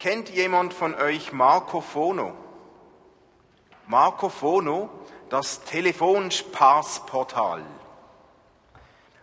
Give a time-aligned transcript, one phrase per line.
[0.00, 2.32] Kennt jemand von euch Marco Fono?
[3.86, 4.88] Marco Fono,
[5.28, 7.62] das Telefonspaßportal.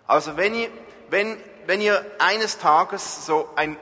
[0.05, 0.69] Also wenn ihr,
[1.09, 1.35] wenn,
[1.65, 3.75] wenn ihr eines Tages so ein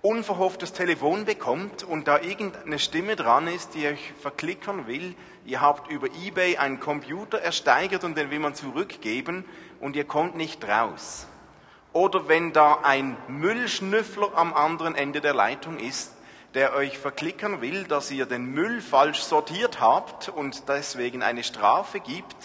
[0.00, 5.90] unverhofftes Telefon bekommt und da irgendeine Stimme dran ist, die euch verklickern will, ihr habt
[5.90, 9.44] über eBay einen Computer ersteigert und den will man zurückgeben
[9.80, 11.26] und ihr kommt nicht raus.
[11.92, 16.14] Oder wenn da ein Müllschnüffler am anderen Ende der Leitung ist,
[16.54, 22.00] der euch verklickern will, dass ihr den Müll falsch sortiert habt und deswegen eine Strafe
[22.00, 22.36] gibt,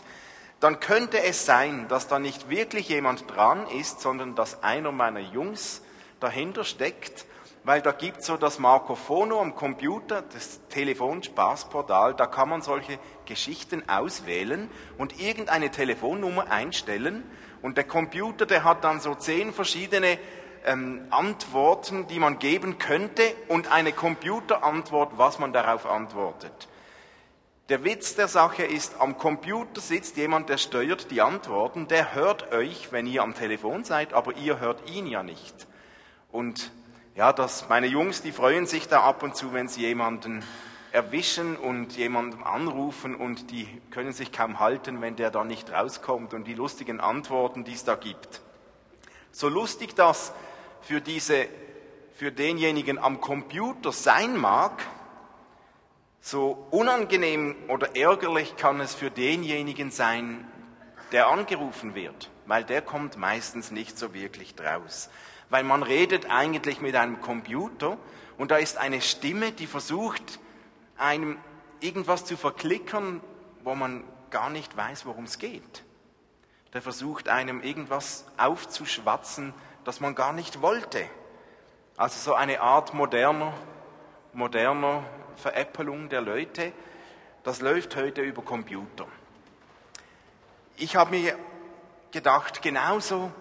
[0.60, 5.20] dann könnte es sein, dass da nicht wirklich jemand dran ist, sondern dass einer meiner
[5.20, 5.82] Jungs
[6.20, 7.26] dahinter steckt
[7.64, 13.00] weil da gibt so das Marco Fono am Computer, das Telefonspaßportal, da kann man solche
[13.26, 17.24] Geschichten auswählen und irgendeine Telefonnummer einstellen
[17.64, 20.20] und der Computer, der hat dann so zehn verschiedene
[20.66, 26.68] ähm, Antworten, die man geben könnte und eine Computerantwort, was man darauf antwortet.
[27.70, 32.52] Der Witz der Sache ist, am Computer sitzt jemand, der steuert die Antworten, der hört
[32.52, 35.66] euch, wenn ihr am Telefon seid, aber ihr hört ihn ja nicht.
[36.32, 36.72] Und
[37.16, 40.44] ja, dass meine Jungs, die freuen sich da ab und zu, wenn sie jemanden
[40.94, 46.34] erwischen und jemanden anrufen und die können sich kaum halten, wenn der da nicht rauskommt
[46.34, 48.42] und die lustigen Antworten, die es da gibt.
[49.32, 50.32] So lustig das
[50.82, 51.48] für diese,
[52.16, 54.84] für denjenigen am Computer sein mag,
[56.22, 60.48] so unangenehm oder ärgerlich kann es für denjenigen sein,
[61.12, 65.10] der angerufen wird, weil der kommt meistens nicht so wirklich draus
[65.54, 68.00] weil man redet eigentlich mit einem Computer
[68.40, 70.40] und da ist eine Stimme, die versucht,
[70.98, 71.38] einem
[71.80, 73.22] irgendwas zu verklickern,
[73.64, 75.84] wo man gar nicht weiß, worum es geht.
[76.74, 81.06] Der versucht einem irgendwas aufzuschwatzen, das man gar nicht wollte.
[81.98, 83.54] Also so eine Art moderner,
[84.34, 85.04] moderner
[85.36, 86.74] Veräppelung der Leute.
[87.44, 89.06] Das läuft heute über Computer.
[90.78, 91.38] Ich habe mir
[92.12, 93.32] gedacht, genauso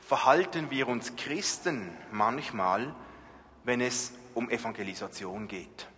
[0.00, 2.94] verhalten wir uns Christen manchmal,
[3.64, 5.88] wenn es um Evangelisation geht.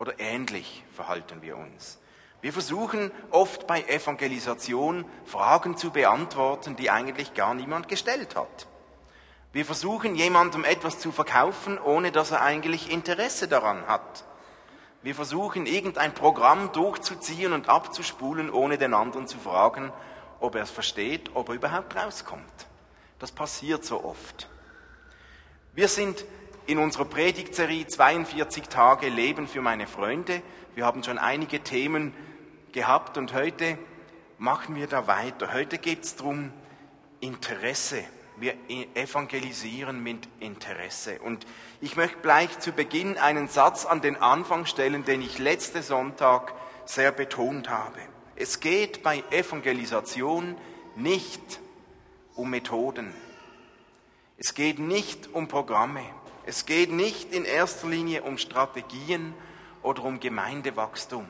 [0.00, 1.98] Oder ähnlich verhalten wir uns.
[2.40, 8.66] Wir versuchen oft bei Evangelisation Fragen zu beantworten, die eigentlich gar niemand gestellt hat.
[9.52, 14.24] Wir versuchen jemandem etwas zu verkaufen, ohne dass er eigentlich Interesse daran hat.
[15.02, 19.92] Wir versuchen irgendein Programm durchzuziehen und abzuspulen, ohne den anderen zu fragen,
[20.40, 22.44] ob er es versteht, ob er überhaupt rauskommt.
[23.18, 24.48] Das passiert so oft.
[25.74, 26.24] Wir sind
[26.66, 30.42] in unserer Predigtserie 42 Tage Leben für meine Freunde.
[30.74, 32.14] Wir haben schon einige Themen
[32.72, 33.78] gehabt und heute
[34.38, 35.52] machen wir da weiter.
[35.52, 36.52] Heute geht es darum,
[37.20, 38.04] Interesse.
[38.36, 38.54] Wir
[38.94, 41.20] evangelisieren mit Interesse.
[41.20, 41.46] Und
[41.82, 46.54] ich möchte gleich zu Beginn einen Satz an den Anfang stellen, den ich letzte Sonntag
[46.86, 47.98] sehr betont habe.
[48.36, 50.56] Es geht bei Evangelisation
[50.96, 51.60] nicht
[52.34, 53.12] um Methoden.
[54.38, 56.00] Es geht nicht um Programme.
[56.46, 59.34] Es geht nicht in erster Linie um Strategien
[59.82, 61.26] oder um Gemeindewachstum.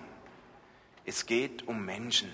[1.05, 2.33] Es geht um Menschen.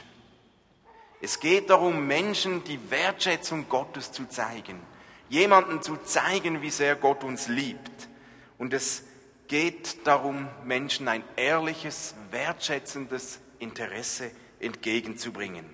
[1.20, 4.80] Es geht darum, Menschen die Wertschätzung Gottes zu zeigen,
[5.28, 8.08] jemanden zu zeigen, wie sehr Gott uns liebt.
[8.58, 9.04] Und es
[9.48, 15.64] geht darum, Menschen ein ehrliches, wertschätzendes Interesse entgegenzubringen.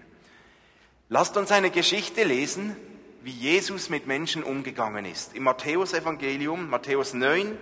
[1.08, 2.76] Lasst uns eine Geschichte lesen,
[3.24, 5.34] wie Jesus mit Menschen umgegangen ist.
[5.34, 7.56] Im Matthäusevangelium, Matthäus 9,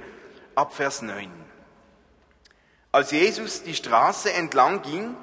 [0.55, 1.31] ab Vers 9.
[2.93, 5.15] Als Jesus die Straße entlang ging,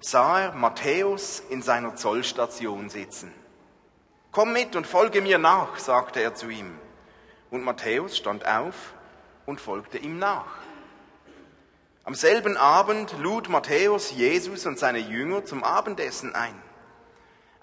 [0.00, 3.32] sah er Matthäus in seiner Zollstation sitzen.
[4.30, 6.78] Komm mit und folge mir nach, sagte er zu ihm.
[7.50, 8.94] Und Matthäus stand auf
[9.46, 10.46] und folgte ihm nach.
[12.04, 16.54] Am selben Abend lud Matthäus Jesus und seine Jünger zum Abendessen ein.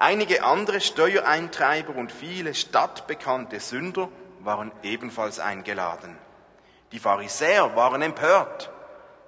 [0.01, 6.17] Einige andere Steuereintreiber und viele stadtbekannte Sünder waren ebenfalls eingeladen.
[6.91, 8.71] Die Pharisäer waren empört.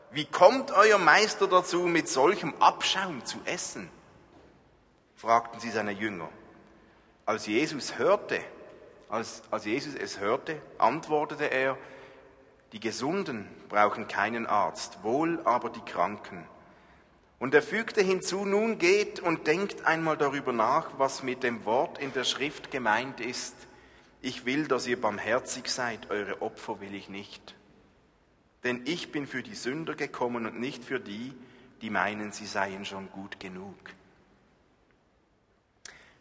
[0.09, 3.87] Wie kommt euer Meister dazu, mit solchem Abschaum zu essen?
[5.15, 6.27] fragten sie seine Jünger.
[7.27, 8.41] Als Jesus hörte,
[9.09, 11.77] als, als Jesus es hörte, antwortete er,
[12.71, 16.47] die Gesunden brauchen keinen Arzt, wohl aber die Kranken.
[17.43, 21.97] Und er fügte hinzu, nun geht und denkt einmal darüber nach, was mit dem Wort
[21.97, 23.53] in der Schrift gemeint ist.
[24.21, 27.53] Ich will, dass ihr barmherzig seid, eure Opfer will ich nicht.
[28.63, 31.33] Denn ich bin für die Sünder gekommen und nicht für die,
[31.81, 33.75] die meinen, sie seien schon gut genug.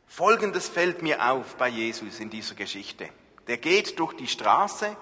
[0.09, 3.09] Folgendes fällt mir auf bei Jesus in dieser Geschichte.
[3.47, 4.97] Der geht durch die Straße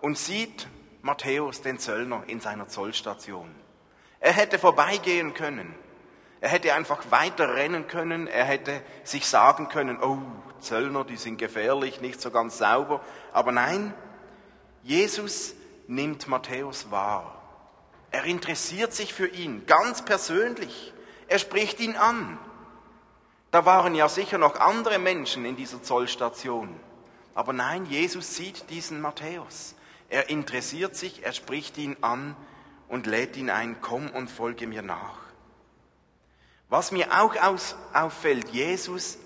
[0.00, 0.68] und sieht
[1.02, 3.65] Matthäus, den Zöllner, in seiner Zollstation.
[4.26, 5.72] Er hätte vorbeigehen können.
[6.40, 8.26] Er hätte einfach weiter rennen können.
[8.26, 10.18] Er hätte sich sagen können, oh,
[10.58, 13.04] Zöllner, die sind gefährlich, nicht so ganz sauber.
[13.32, 13.94] Aber nein,
[14.82, 15.54] Jesus
[15.86, 17.40] nimmt Matthäus wahr.
[18.10, 20.92] Er interessiert sich für ihn ganz persönlich.
[21.28, 22.36] Er spricht ihn an.
[23.52, 26.74] Da waren ja sicher noch andere Menschen in dieser Zollstation.
[27.36, 29.76] Aber nein, Jesus sieht diesen Matthäus.
[30.08, 32.34] Er interessiert sich, er spricht ihn an
[32.88, 35.18] und lädt ihn ein, komm und folge mir nach.
[36.68, 37.34] Was mir auch
[37.92, 39.18] auffällt, Jesus,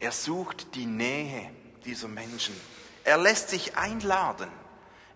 [0.00, 1.50] er sucht die Nähe
[1.84, 2.54] dieser Menschen.
[3.04, 4.48] Er lässt sich einladen.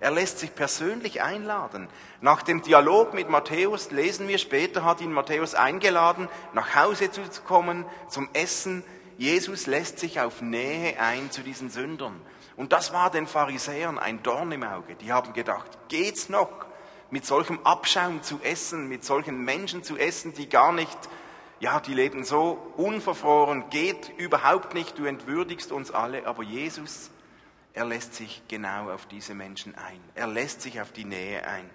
[0.01, 1.89] Er lässt sich persönlich einladen.
[2.21, 7.23] Nach dem Dialog mit Matthäus lesen wir später, hat ihn Matthäus eingeladen, nach Hause zu
[7.47, 8.85] kommen, zum Essen.
[9.17, 12.21] Jesus lässt sich auf Nähe ein zu diesen Sündern.
[12.57, 14.95] Und das war den Pharisäern ein Dorn im Auge.
[14.95, 16.68] Die haben gedacht, geht's noch?
[17.11, 20.99] Mit solchem Abschaum zu essen, mit solchen Menschen zu essen, die gar nicht,
[21.61, 26.27] ja, die leben so unverfroren, geht überhaupt nicht, du entwürdigst uns alle.
[26.27, 27.11] Aber Jesus,
[27.73, 30.01] er lässt sich genau auf diese Menschen ein.
[30.15, 31.69] Er lässt sich auf die Nähe ein.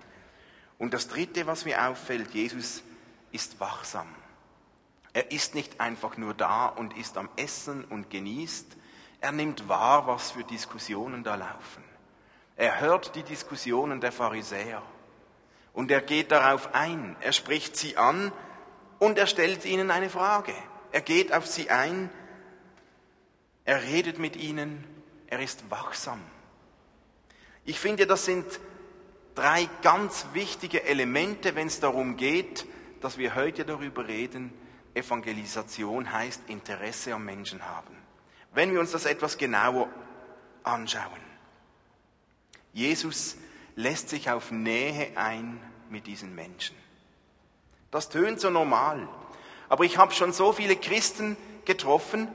[0.77, 2.83] Und das Dritte, was mir auffällt, Jesus
[3.31, 4.07] ist wachsam.
[5.13, 8.77] Er ist nicht einfach nur da und ist am Essen und genießt.
[9.21, 11.83] Er nimmt wahr, was für Diskussionen da laufen.
[12.55, 14.81] Er hört die Diskussionen der Pharisäer
[15.73, 17.15] und er geht darauf ein.
[17.19, 18.31] Er spricht sie an
[18.99, 20.53] und er stellt ihnen eine Frage.
[20.91, 22.09] Er geht auf sie ein,
[23.65, 24.85] er redet mit ihnen
[25.33, 26.21] er ist wachsam.
[27.65, 28.45] Ich finde, das sind
[29.33, 32.67] drei ganz wichtige Elemente, wenn es darum geht,
[33.01, 34.53] dass wir heute darüber reden,
[34.93, 37.97] Evangelisation heißt Interesse am Menschen haben.
[38.53, 39.89] Wenn wir uns das etwas genauer
[40.61, 41.23] anschauen.
[42.73, 43.35] Jesus
[43.75, 45.59] lässt sich auf Nähe ein
[45.89, 46.75] mit diesen Menschen.
[47.91, 49.07] Das tönt so normal.
[49.69, 52.27] Aber ich habe schon so viele Christen getroffen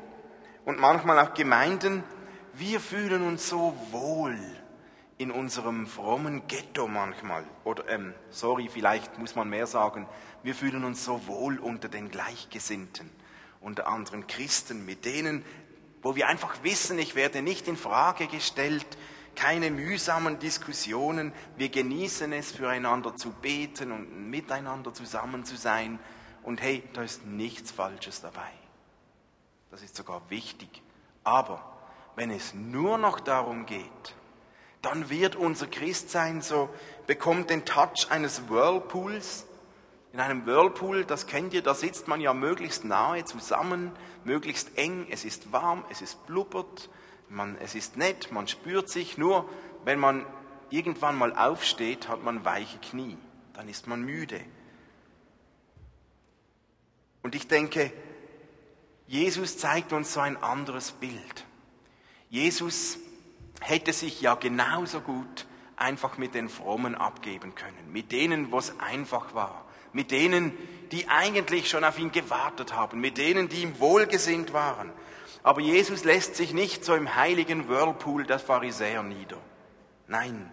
[0.64, 2.02] und manchmal auch Gemeinden,
[2.54, 4.38] wir fühlen uns so wohl
[5.18, 7.44] in unserem frommen Ghetto manchmal.
[7.64, 10.08] Oder, ähm, sorry, vielleicht muss man mehr sagen,
[10.42, 13.10] wir fühlen uns so wohl unter den Gleichgesinnten,
[13.60, 15.44] unter anderen Christen, mit denen,
[16.02, 18.86] wo wir einfach wissen, ich werde nicht in Frage gestellt,
[19.38, 26.00] keine mühsamen Diskussionen, wir genießen es, füreinander zu beten und miteinander zusammen zu sein.
[26.42, 28.50] Und hey, da ist nichts Falsches dabei.
[29.70, 30.82] Das ist sogar wichtig.
[31.22, 31.72] Aber
[32.16, 34.16] wenn es nur noch darum geht,
[34.82, 36.68] dann wird unser Christsein so,
[37.06, 39.46] bekommt den Touch eines Whirlpools.
[40.12, 43.92] In einem Whirlpool, das kennt ihr, da sitzt man ja möglichst nahe zusammen,
[44.24, 46.90] möglichst eng, es ist warm, es ist blubbert,
[47.28, 49.48] man, es ist nett, man spürt sich, nur
[49.84, 50.24] wenn man
[50.70, 53.16] irgendwann mal aufsteht, hat man weiche Knie,
[53.54, 54.40] dann ist man müde.
[57.22, 57.92] Und ich denke,
[59.06, 61.46] Jesus zeigt uns so ein anderes Bild.
[62.30, 62.98] Jesus
[63.60, 65.46] hätte sich ja genauso gut
[65.76, 70.52] einfach mit den Frommen abgeben können, mit denen, wo es einfach war, mit denen,
[70.92, 74.92] die eigentlich schon auf ihn gewartet haben, mit denen, die ihm wohlgesinnt waren.
[75.42, 79.38] Aber Jesus lässt sich nicht so im heiligen Whirlpool der Pharisäer nieder.
[80.06, 80.50] Nein,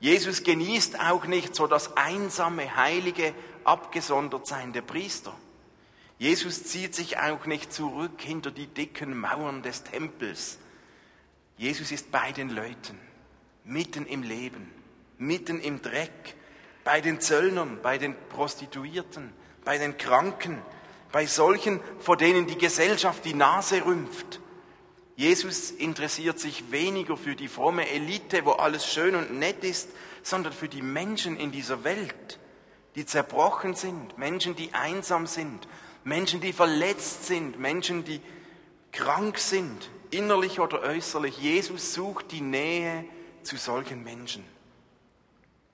[0.00, 3.34] Jesus genießt auch nicht so das einsame, heilige
[3.64, 5.34] Abgesondertsein der Priester.
[6.18, 10.58] Jesus zieht sich auch nicht zurück hinter die dicken Mauern des Tempels,
[11.56, 12.98] Jesus ist bei den Leuten,
[13.64, 14.72] mitten im Leben,
[15.18, 16.34] mitten im Dreck,
[16.82, 19.32] bei den Zöllnern, bei den Prostituierten,
[19.64, 20.60] bei den Kranken,
[21.12, 24.40] bei solchen, vor denen die Gesellschaft die Nase rümpft.
[25.14, 29.90] Jesus interessiert sich weniger für die fromme Elite, wo alles schön und nett ist,
[30.22, 32.38] sondern für die Menschen in dieser Welt,
[32.94, 35.68] die zerbrochen sind, Menschen, die einsam sind,
[36.02, 38.20] Menschen, die verletzt sind, Menschen, die
[38.90, 41.38] krank sind, innerlich oder äußerlich.
[41.38, 43.04] Jesus sucht die Nähe
[43.42, 44.44] zu solchen Menschen.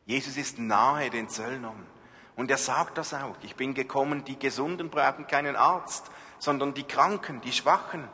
[0.04, 1.86] Jesus ist nahe den Zöllnern.
[2.38, 3.34] Und er sagt das auch.
[3.42, 8.06] Ich bin gekommen, die Gesunden brauchen keinen Arzt, sondern die Kranken, die Schwachen.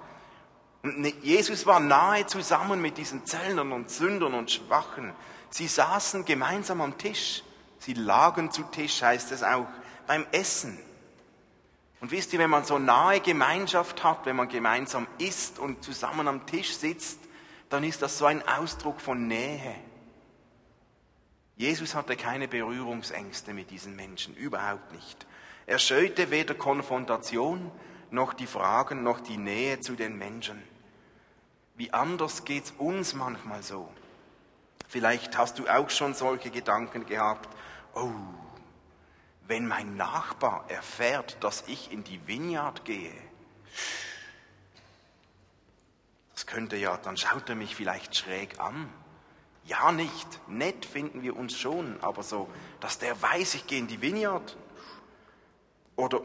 [0.83, 5.13] Und ne, Jesus war nahe zusammen mit diesen Zöllnern und Sündern und Schwachen.
[5.51, 7.43] Sie saßen gemeinsam am Tisch.
[7.79, 9.67] Sie lagen zu Tisch, heißt es auch,
[10.07, 10.79] beim Essen.
[12.01, 16.29] Und wisst ihr, wenn man so nahe Gemeinschaft hat, wenn man gemeinsam isst und zusammen
[16.29, 17.19] am Tisch sitzt,
[17.69, 19.75] dann ist das so ein Ausdruck von Nähe.
[21.57, 25.27] Jesus hatte keine Berührungsängste mit diesen Menschen, überhaupt nicht.
[25.67, 27.71] Er scheute weder Konfrontation
[28.11, 30.63] noch die Fragen noch die Nähe zu den Menschen.
[31.75, 33.89] Wie anders geht's uns manchmal so.
[34.89, 37.49] Vielleicht hast du auch schon solche Gedanken gehabt.
[37.95, 38.11] Oh,
[39.47, 43.15] wenn mein Nachbar erfährt, dass ich in die Vineyard gehe,
[46.33, 48.93] das könnte ja, dann schaut er mich vielleicht schräg an.
[49.67, 50.41] Ja, nicht.
[50.47, 52.49] Nett finden wir uns schon, aber so,
[52.81, 54.57] dass der weiß, ich gehe in die Vineyard.
[55.97, 56.21] Oder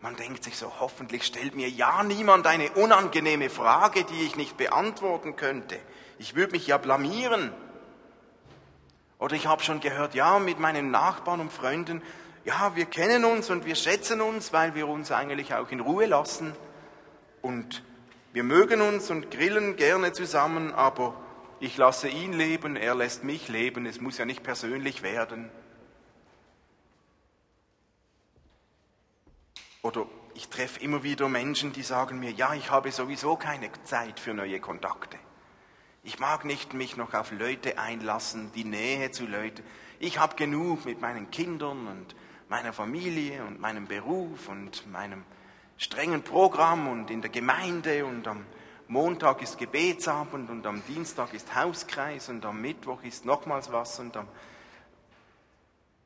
[0.00, 4.56] man denkt sich so, hoffentlich stellt mir ja niemand eine unangenehme Frage, die ich nicht
[4.56, 5.78] beantworten könnte.
[6.18, 7.52] Ich würde mich ja blamieren.
[9.18, 12.00] Oder ich habe schon gehört, ja, mit meinen Nachbarn und Freunden,
[12.44, 16.06] ja, wir kennen uns und wir schätzen uns, weil wir uns eigentlich auch in Ruhe
[16.06, 16.54] lassen.
[17.42, 17.82] Und
[18.32, 21.14] wir mögen uns und grillen gerne zusammen, aber
[21.60, 25.50] ich lasse ihn leben, er lässt mich leben, es muss ja nicht persönlich werden.
[29.82, 34.20] Oder ich treffe immer wieder Menschen, die sagen mir, ja, ich habe sowieso keine Zeit
[34.20, 35.18] für neue Kontakte.
[36.04, 39.62] Ich mag nicht mich noch auf Leute einlassen, die Nähe zu Leuten.
[39.98, 42.14] Ich habe genug mit meinen Kindern und
[42.48, 45.24] meiner Familie und meinem Beruf und meinem
[45.76, 48.46] strengen Programm und in der Gemeinde und am
[48.88, 54.16] Montag ist Gebetsabend und am Dienstag ist Hauskreis und am Mittwoch ist nochmals was und
[54.16, 54.26] am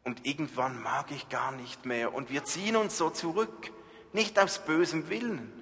[0.05, 3.71] und irgendwann mag ich gar nicht mehr und wir ziehen uns so zurück,
[4.12, 5.53] nicht aus bösem Willen,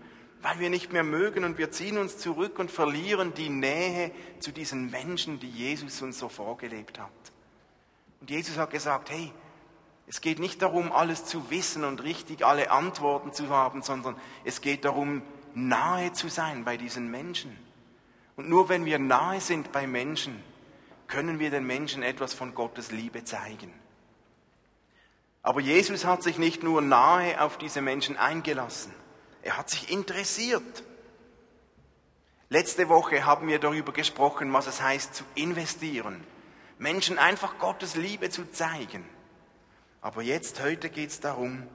[0.41, 4.51] weil wir nicht mehr mögen und wir ziehen uns zurück und verlieren die Nähe zu
[4.51, 7.11] diesen Menschen, die Jesus uns so vorgelebt hat.
[8.23, 9.31] Und Jesus hat gesagt, hey,
[10.07, 14.63] es geht nicht darum, alles zu wissen und richtig alle Antworten zu haben, sondern es
[14.63, 15.23] geht darum,
[15.55, 17.57] nahe zu sein bei diesen Menschen.
[18.37, 20.43] Und nur wenn wir nahe sind bei Menschen,
[21.07, 23.73] können wir den Menschen etwas von Gottes Liebe zeigen.
[25.43, 28.95] Aber Jesus hat sich nicht nur nahe auf diese Menschen eingelassen,
[29.43, 30.85] er hat sich interessiert.
[32.51, 36.23] Letzte Woche haben wir darüber gesprochen, was es heißt zu investieren,
[36.79, 39.05] Menschen einfach Gottes Liebe zu zeigen.
[40.03, 41.67] Aber jetzt, heute geht es darum,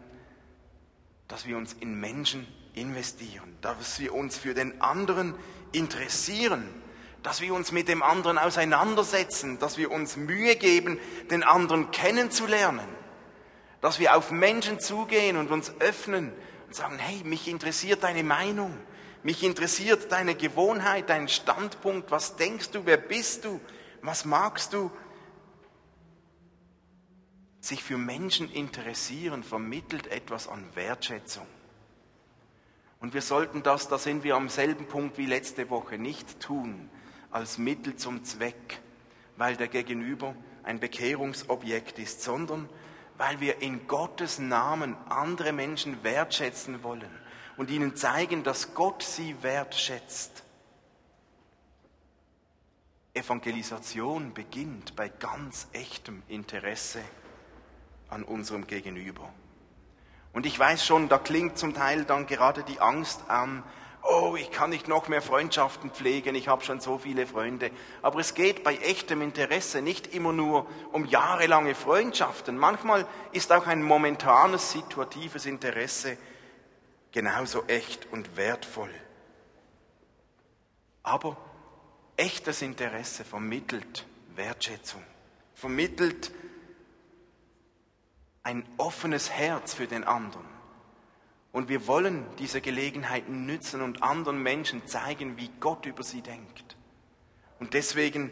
[1.27, 5.35] dass wir uns in Menschen investieren, dass wir uns für den anderen
[5.71, 6.67] interessieren,
[7.23, 10.99] dass wir uns mit dem anderen auseinandersetzen, dass wir uns Mühe geben,
[11.31, 12.87] den anderen kennenzulernen,
[13.81, 16.31] dass wir auf Menschen zugehen und uns öffnen
[16.67, 18.77] und sagen, hey, mich interessiert deine Meinung,
[19.23, 23.59] mich interessiert deine Gewohnheit, dein Standpunkt, was denkst du, wer bist du,
[24.03, 24.91] was magst du.
[27.59, 31.47] Sich für Menschen interessieren vermittelt etwas an Wertschätzung.
[32.99, 36.89] Und wir sollten das, da sind wir am selben Punkt wie letzte Woche, nicht tun
[37.31, 38.79] als Mittel zum Zweck,
[39.37, 42.69] weil der Gegenüber ein Bekehrungsobjekt ist, sondern
[43.17, 47.11] weil wir in Gottes Namen andere Menschen wertschätzen wollen
[47.57, 50.43] und ihnen zeigen, dass Gott sie wertschätzt.
[53.13, 57.01] Evangelisation beginnt bei ganz echtem Interesse
[58.09, 59.31] an unserem Gegenüber.
[60.35, 63.63] Und ich weiß schon, da klingt zum Teil dann gerade die Angst an,
[64.03, 67.71] oh, ich kann nicht noch mehr Freundschaften pflegen, ich habe schon so viele Freunde.
[68.01, 72.57] Aber es geht bei echtem Interesse nicht immer nur um jahrelange Freundschaften.
[72.57, 76.17] Manchmal ist auch ein momentanes, situatives Interesse
[77.13, 78.93] genauso echt und wertvoll.
[81.01, 81.37] Aber
[82.17, 85.01] echtes Interesse vermittelt Wertschätzung,
[85.53, 86.29] vermittelt
[88.45, 90.45] ein offenes Herz für den anderen.
[91.51, 96.77] Und wir wollen diese Gelegenheiten nützen und anderen Menschen zeigen, wie Gott über sie denkt.
[97.59, 98.31] Und deswegen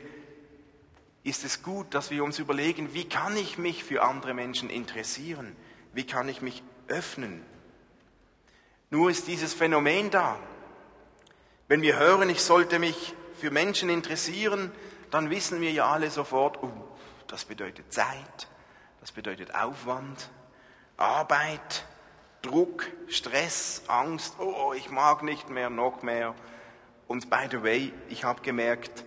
[1.23, 5.55] ist es gut, dass wir uns überlegen, wie kann ich mich für andere Menschen interessieren?
[5.93, 7.43] Wie kann ich mich öffnen?
[8.91, 10.37] Nur ist dieses Phänomen da.
[11.67, 14.71] Wenn wir hören, ich sollte mich für Menschen interessieren,
[15.09, 16.69] dann wissen wir ja alle sofort, uh,
[17.25, 18.47] das bedeutet Zeit,
[19.03, 20.29] das bedeutet Aufwand,
[20.95, 21.85] Arbeit,
[22.41, 24.39] Druck, Stress, Angst.
[24.39, 26.33] Oh, ich mag nicht mehr, noch mehr.
[27.09, 29.03] Und by the way, ich habe gemerkt,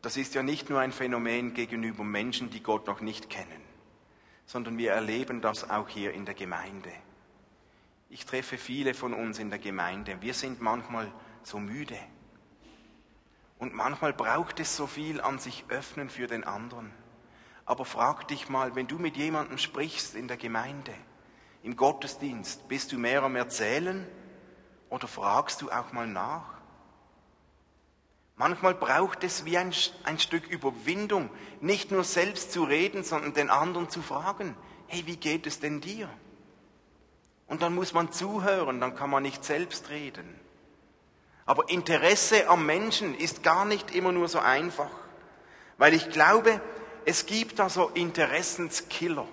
[0.00, 3.60] das ist ja nicht nur ein Phänomen gegenüber Menschen, die Gott noch nicht kennen,
[4.46, 6.92] sondern wir erleben das auch hier in der Gemeinde.
[8.08, 10.16] Ich treffe viele von uns in der Gemeinde.
[10.22, 11.98] Wir sind manchmal so müde.
[13.58, 16.90] Und manchmal braucht es so viel an sich öffnen für den anderen.
[17.70, 20.92] Aber frag dich mal, wenn du mit jemandem sprichst in der Gemeinde,
[21.62, 24.08] im Gottesdienst, bist du mehr am Erzählen
[24.88, 26.42] oder fragst du auch mal nach?
[28.34, 29.72] Manchmal braucht es wie ein,
[30.02, 34.56] ein Stück Überwindung, nicht nur selbst zu reden, sondern den anderen zu fragen,
[34.88, 36.08] hey, wie geht es denn dir?
[37.46, 40.40] Und dann muss man zuhören, dann kann man nicht selbst reden.
[41.46, 44.90] Aber Interesse am Menschen ist gar nicht immer nur so einfach.
[45.78, 46.60] Weil ich glaube,
[47.04, 49.26] es gibt da so Interessenskiller.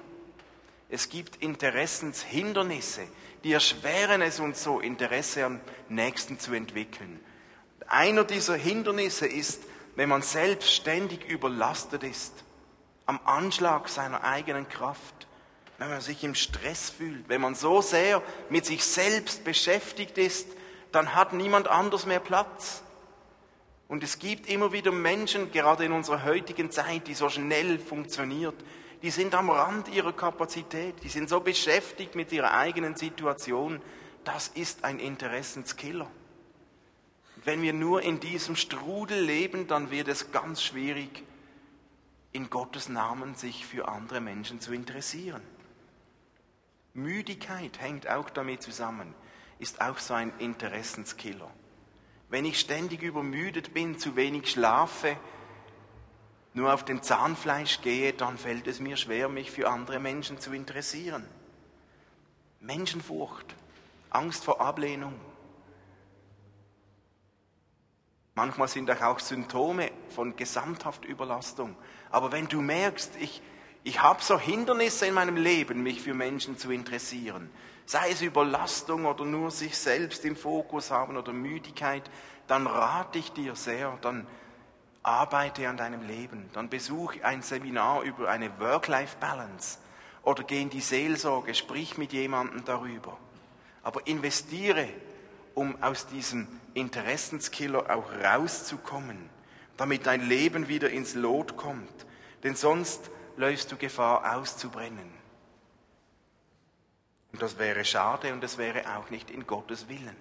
[0.90, 3.02] Es gibt Interessenshindernisse,
[3.44, 5.60] die erschweren es uns so, Interesse am
[5.90, 7.20] Nächsten zu entwickeln.
[7.88, 9.64] Einer dieser Hindernisse ist,
[9.96, 12.34] wenn man selbst ständig überlastet ist,
[13.06, 15.28] am Anschlag seiner eigenen Kraft,
[15.78, 20.48] wenn man sich im Stress fühlt, wenn man so sehr mit sich selbst beschäftigt ist,
[20.92, 22.82] dann hat niemand anders mehr Platz.
[23.88, 28.56] Und es gibt immer wieder Menschen, gerade in unserer heutigen Zeit, die so schnell funktioniert,
[29.02, 33.82] die sind am Rand ihrer Kapazität, die sind so beschäftigt mit ihrer eigenen Situation.
[34.24, 36.10] Das ist ein Interessenskiller.
[37.46, 41.24] Wenn wir nur in diesem Strudel leben, dann wird es ganz schwierig,
[42.34, 45.42] in Gottes Namen sich für andere Menschen zu interessieren.
[46.94, 49.14] Müdigkeit hängt auch damit zusammen,
[49.60, 51.50] ist auch so ein Interessenskiller.
[52.30, 55.18] Wenn ich ständig übermüdet bin, zu wenig schlafe,
[56.54, 60.52] nur auf dem Zahnfleisch gehe, dann fällt es mir schwer, mich für andere Menschen zu
[60.52, 61.26] interessieren.
[62.60, 63.56] Menschenfurcht,
[64.10, 65.14] Angst vor Ablehnung.
[68.34, 71.76] Manchmal sind auch Symptome von gesamthaft Überlastung.
[72.10, 73.42] Aber wenn du merkst, ich,
[73.84, 77.50] ich habe so Hindernisse in meinem Leben, mich für Menschen zu interessieren,
[77.88, 82.04] sei es Überlastung oder nur sich selbst im Fokus haben oder Müdigkeit,
[82.46, 84.28] dann rate ich dir sehr, dann
[85.04, 89.80] arbeite an deinem Leben, dann besuche ein Seminar über eine Work-Life-Balance
[90.24, 93.18] oder geh in die Seelsorge, sprich mit jemandem darüber.
[93.84, 94.90] Aber investiere,
[95.56, 99.30] um aus diesem Interessenskiller auch rauszukommen,
[99.78, 102.06] damit dein Leben wieder ins Lot kommt.
[102.44, 105.17] Denn sonst läufst du Gefahr auszubrennen.
[107.38, 110.16] Und das wäre schade und das wäre auch nicht in Gottes Willen.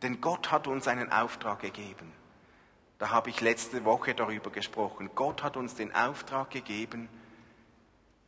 [0.00, 2.12] Denn Gott hat uns einen Auftrag gegeben.
[3.00, 5.10] Da habe ich letzte Woche darüber gesprochen.
[5.16, 7.08] Gott hat uns den Auftrag gegeben,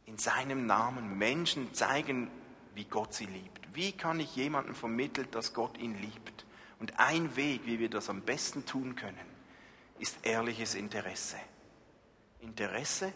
[0.06, 2.28] in seinem Namen Menschen zeigen,
[2.74, 3.72] wie Gott sie liebt.
[3.72, 6.44] Wie kann ich jemandem vermitteln, dass Gott ihn liebt?
[6.80, 9.28] Und ein Weg, wie wir das am besten tun können,
[10.00, 11.36] ist ehrliches Interesse.
[12.40, 13.12] Interesse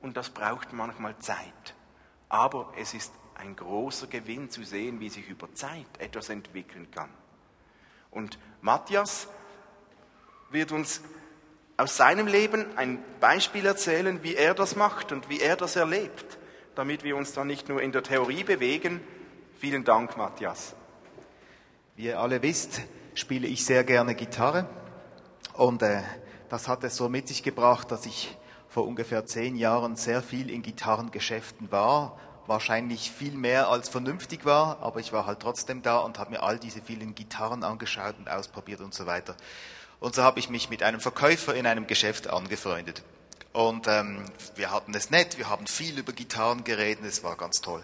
[0.00, 1.74] und das braucht manchmal Zeit.
[2.30, 7.10] Aber es ist ein großer Gewinn zu sehen, wie sich über Zeit etwas entwickeln kann.
[8.10, 9.26] Und Matthias
[10.50, 11.00] wird uns
[11.76, 16.38] aus seinem Leben ein Beispiel erzählen, wie er das macht und wie er das erlebt,
[16.76, 19.00] damit wir uns dann nicht nur in der Theorie bewegen.
[19.58, 20.76] Vielen Dank, Matthias.
[21.96, 22.82] Wie ihr alle wisst,
[23.14, 24.68] spiele ich sehr gerne Gitarre
[25.54, 26.02] und äh,
[26.48, 28.36] das hat es so mit sich gebracht, dass ich
[28.68, 32.18] vor ungefähr zehn Jahren sehr viel in Gitarrengeschäften war,
[32.52, 36.42] wahrscheinlich viel mehr als vernünftig war, aber ich war halt trotzdem da und habe mir
[36.42, 39.34] all diese vielen Gitarren angeschaut und ausprobiert und so weiter.
[40.00, 43.02] Und so habe ich mich mit einem Verkäufer in einem Geschäft angefreundet.
[43.52, 44.24] Und ähm,
[44.56, 47.82] wir hatten es nett, wir haben viel über Gitarren geredet, es war ganz toll.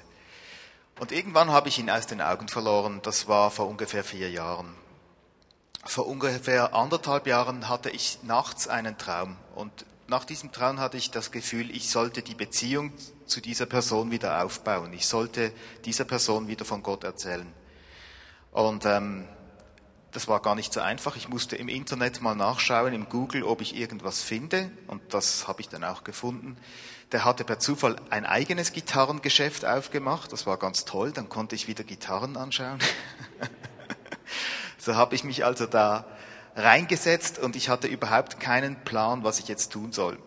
[0.99, 4.75] Und irgendwann habe ich ihn aus den Augen verloren, das war vor ungefähr vier Jahren.
[5.85, 11.11] Vor ungefähr anderthalb Jahren hatte ich nachts einen Traum und nach diesem Traum hatte ich
[11.11, 12.93] das Gefühl, ich sollte die Beziehung
[13.29, 14.93] zu dieser Person wieder aufbauen.
[14.93, 15.53] Ich sollte
[15.85, 17.47] dieser Person wieder von Gott erzählen.
[18.53, 19.29] Und ähm,
[20.13, 21.17] das war gar nicht so einfach.
[21.17, 24.71] Ich musste im Internet mal nachschauen, im Google, ob ich irgendwas finde.
[24.87, 26.57] Und das habe ich dann auch gefunden.
[27.13, 30.33] Der hatte per Zufall ein eigenes Gitarrengeschäft aufgemacht.
[30.33, 31.13] Das war ganz toll.
[31.13, 32.79] Dann konnte ich wieder Gitarren anschauen.
[34.79, 36.07] so habe ich mich also da
[36.57, 40.19] reingesetzt und ich hatte überhaupt keinen Plan, was ich jetzt tun soll.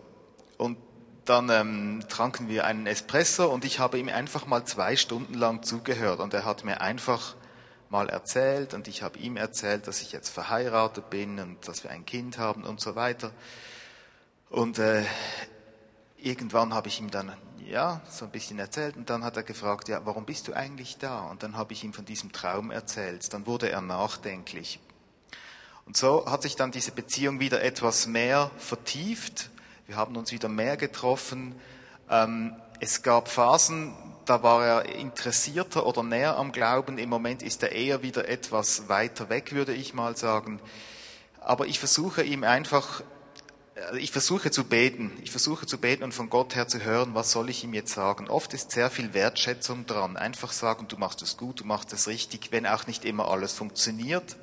[1.24, 5.62] Dann ähm, tranken wir einen Espresso und ich habe ihm einfach mal zwei Stunden lang
[5.62, 7.36] zugehört und er hat mir einfach
[7.90, 11.90] mal erzählt und ich habe ihm erzählt, dass ich jetzt verheiratet bin und dass wir
[11.90, 13.30] ein Kind haben und so weiter.
[14.50, 15.04] Und äh,
[16.16, 17.32] irgendwann habe ich ihm dann
[17.64, 20.98] ja so ein bisschen erzählt und dann hat er gefragt, ja, warum bist du eigentlich
[20.98, 21.22] da?
[21.30, 23.32] Und dann habe ich ihm von diesem Traum erzählt.
[23.32, 24.80] Dann wurde er nachdenklich.
[25.86, 29.50] Und so hat sich dann diese Beziehung wieder etwas mehr vertieft.
[29.92, 31.54] Wir haben uns wieder mehr getroffen.
[32.08, 36.96] Ähm, es gab Phasen, da war er interessierter oder näher am Glauben.
[36.96, 40.60] Im Moment ist er eher wieder etwas weiter weg, würde ich mal sagen.
[41.40, 43.02] Aber ich versuche ihm einfach,
[43.74, 45.12] äh, ich versuche zu beten.
[45.22, 47.92] Ich versuche zu beten und von Gott her zu hören, was soll ich ihm jetzt
[47.92, 48.30] sagen.
[48.30, 50.16] Oft ist sehr viel Wertschätzung dran.
[50.16, 53.52] Einfach sagen, du machst es gut, du machst es richtig, wenn auch nicht immer alles
[53.52, 54.36] funktioniert.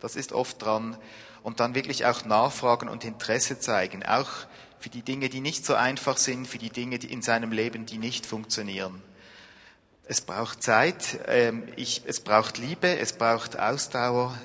[0.00, 0.96] Das ist oft dran.
[1.42, 4.02] Und dann wirklich auch nachfragen und Interesse zeigen.
[4.02, 4.30] Auch
[4.84, 7.86] für die Dinge, die nicht so einfach sind, für die Dinge die in seinem Leben,
[7.86, 9.02] die nicht funktionieren.
[10.06, 14.38] Es braucht Zeit, ähm, ich, es braucht Liebe, es braucht Ausdauer.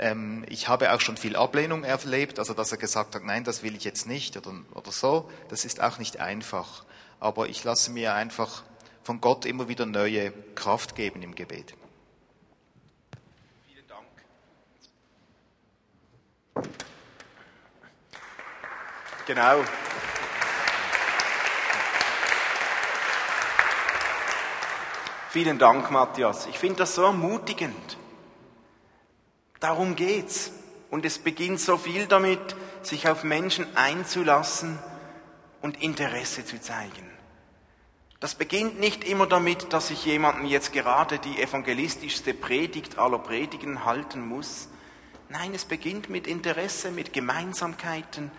[0.00, 3.62] ähm, ich habe auch schon viel Ablehnung erlebt, also dass er gesagt hat, nein, das
[3.62, 5.30] will ich jetzt nicht oder, oder so.
[5.48, 6.84] Das ist auch nicht einfach.
[7.20, 8.64] Aber ich lasse mir einfach
[9.04, 11.72] von Gott immer wieder neue Kraft geben im Gebet.
[13.68, 14.08] Vielen Dank.
[19.26, 19.64] Genau.
[25.30, 26.46] Vielen Dank, Matthias.
[26.46, 27.96] Ich finde das so ermutigend.
[29.60, 30.52] Darum geht's.
[30.90, 34.78] Und es beginnt so viel damit, sich auf Menschen einzulassen
[35.60, 37.10] und Interesse zu zeigen.
[38.20, 43.84] Das beginnt nicht immer damit, dass ich jemanden jetzt gerade die evangelistischste Predigt aller Predigen
[43.84, 44.68] halten muss.
[45.30, 48.30] Nein, es beginnt mit Interesse, mit Gemeinsamkeiten,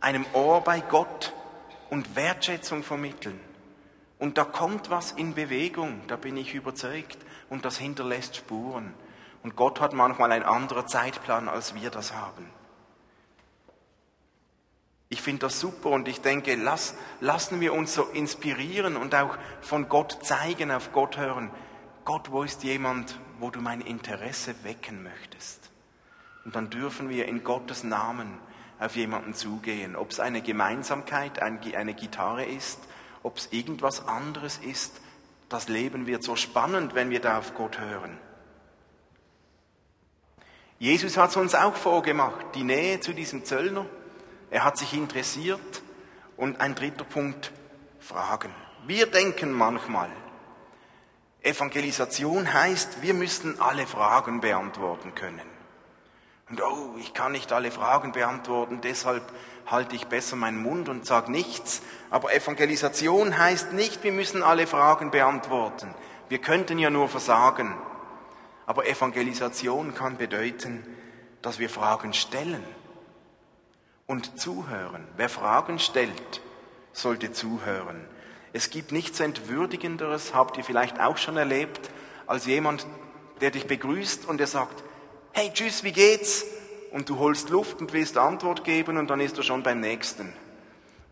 [0.00, 1.32] einem Ohr bei Gott
[1.90, 3.40] und Wertschätzung vermitteln.
[4.18, 8.94] Und da kommt was in Bewegung, da bin ich überzeugt, und das hinterlässt Spuren.
[9.42, 12.50] Und Gott hat manchmal einen anderen Zeitplan, als wir das haben.
[15.10, 19.38] Ich finde das super und ich denke, lass, lassen wir uns so inspirieren und auch
[19.62, 21.50] von Gott zeigen, auf Gott hören.
[22.04, 25.70] Gott, wo ist jemand, wo du mein Interesse wecken möchtest?
[26.44, 28.38] Und dann dürfen wir in Gottes Namen
[28.78, 32.78] auf jemanden zugehen, ob es eine Gemeinsamkeit, eine Gitarre ist
[33.22, 35.00] ob es irgendwas anderes ist.
[35.48, 38.18] Das Leben wird so spannend, wenn wir da auf Gott hören.
[40.78, 43.86] Jesus hat es uns auch vorgemacht, die Nähe zu diesem Zöllner.
[44.50, 45.82] Er hat sich interessiert.
[46.36, 47.52] Und ein dritter Punkt,
[47.98, 48.54] Fragen.
[48.86, 50.08] Wir denken manchmal,
[51.42, 55.57] Evangelisation heißt, wir müssten alle Fragen beantworten können.
[56.50, 59.22] Und oh, ich kann nicht alle Fragen beantworten, deshalb
[59.66, 61.82] halte ich besser meinen Mund und sage nichts.
[62.10, 65.94] Aber Evangelisation heißt nicht, wir müssen alle Fragen beantworten.
[66.28, 67.74] Wir könnten ja nur versagen.
[68.66, 70.86] Aber Evangelisation kann bedeuten,
[71.42, 72.64] dass wir Fragen stellen
[74.06, 75.06] und zuhören.
[75.16, 76.40] Wer Fragen stellt,
[76.92, 78.04] sollte zuhören.
[78.52, 81.90] Es gibt nichts Entwürdigenderes, habt ihr vielleicht auch schon erlebt,
[82.26, 82.86] als jemand,
[83.40, 84.82] der dich begrüßt und der sagt,
[85.38, 86.44] hey, tschüss, wie geht's?
[86.90, 90.32] Und du holst Luft und willst Antwort geben und dann ist er schon beim nächsten.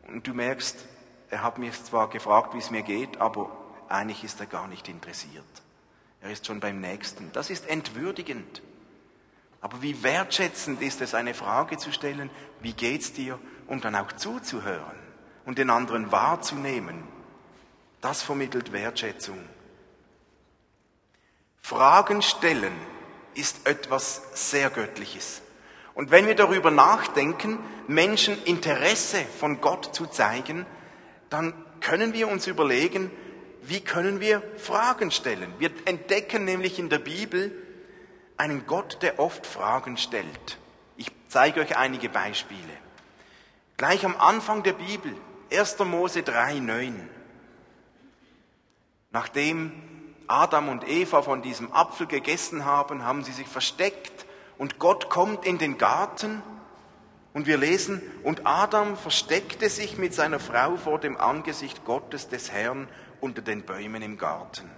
[0.08, 0.84] Und du merkst,
[1.30, 3.56] er hat mich zwar gefragt, wie es mir geht, aber
[3.88, 5.44] eigentlich ist er gar nicht interessiert.
[6.20, 7.30] Er ist schon beim nächsten.
[7.34, 8.62] Das ist entwürdigend.
[9.60, 12.28] Aber wie wertschätzend ist es, eine Frage zu stellen,
[12.60, 14.98] wie geht's dir, und dann auch zuzuhören
[15.44, 17.04] und den anderen wahrzunehmen.
[18.00, 19.38] Das vermittelt Wertschätzung.
[21.60, 22.74] Fragen stellen
[23.36, 25.42] ist etwas sehr Göttliches.
[25.94, 30.66] Und wenn wir darüber nachdenken, Menschen Interesse von Gott zu zeigen,
[31.30, 33.10] dann können wir uns überlegen,
[33.62, 35.52] wie können wir Fragen stellen.
[35.58, 37.52] Wir entdecken nämlich in der Bibel
[38.36, 40.58] einen Gott, der oft Fragen stellt.
[40.96, 42.60] Ich zeige euch einige Beispiele.
[43.76, 45.14] Gleich am Anfang der Bibel,
[45.50, 45.78] 1.
[45.80, 47.08] Mose 3, 9.
[49.10, 49.72] Nachdem
[50.28, 54.26] Adam und Eva von diesem Apfel gegessen haben, haben sie sich versteckt
[54.58, 56.42] und Gott kommt in den Garten
[57.36, 62.50] und wir lesen, und Adam versteckte sich mit seiner Frau vor dem Angesicht Gottes des
[62.50, 62.88] Herrn
[63.20, 64.70] unter den Bäumen im Garten.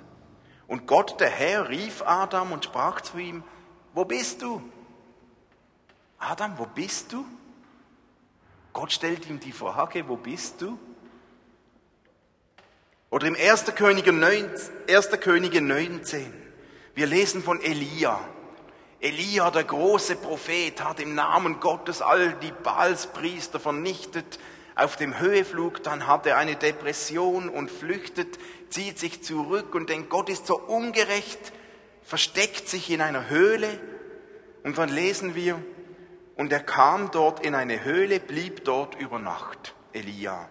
[0.66, 3.44] Und Gott, der Herr, rief Adam und sprach zu ihm,
[3.94, 4.60] wo bist du?
[6.18, 7.24] Adam, wo bist du?
[8.72, 10.78] Gott stellt ihm die Frage, wo bist du?
[13.10, 13.74] Oder im 1.
[13.74, 15.10] Könige 19, 1.
[15.20, 16.30] Könige 19.
[16.94, 18.20] Wir lesen von Elia.
[19.00, 24.38] Elia, der große Prophet, hat im Namen Gottes all die Baalspriester vernichtet.
[24.74, 30.10] Auf dem Höheflug, dann hat er eine Depression und flüchtet, zieht sich zurück und denkt,
[30.10, 31.52] Gott ist so ungerecht,
[32.02, 33.68] versteckt sich in einer Höhle.
[34.64, 35.58] Und dann lesen wir,
[36.36, 40.46] und er kam dort in eine Höhle, blieb dort über Nacht, Elia.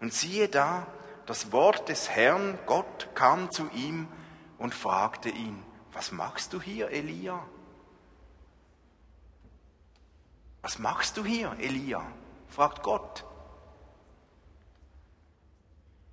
[0.00, 0.88] Und siehe da,
[1.28, 4.08] das Wort des Herrn, Gott, kam zu ihm
[4.56, 5.62] und fragte ihn,
[5.92, 7.46] was machst du hier, Elia?
[10.62, 12.02] Was machst du hier, Elia?
[12.48, 13.26] fragt Gott.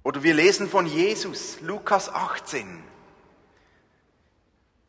[0.04, 2.84] Oder wir lesen von Jesus, Lukas 18.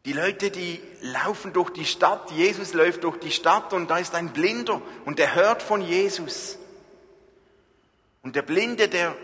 [0.07, 4.17] Die Leute, die laufen durch die Stadt, Jesus läuft durch die Stadt und da ist
[4.17, 6.59] ein Blinder und der hört von Jesus.
[8.25, 9.15] Und der Blinde, der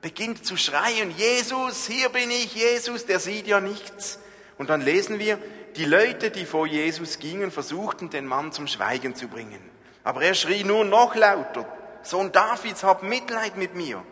[0.00, 4.18] beginnt zu schreien, Jesus, hier bin ich, Jesus, der sieht ja nichts.
[4.56, 5.38] Und dann lesen wir,
[5.76, 9.60] die Leute, die vor Jesus gingen, versuchten den Mann zum Schweigen zu bringen.
[10.04, 11.66] Aber er schrie nur noch lauter,
[12.02, 14.02] Sohn Davids, hab Mitleid mit mir.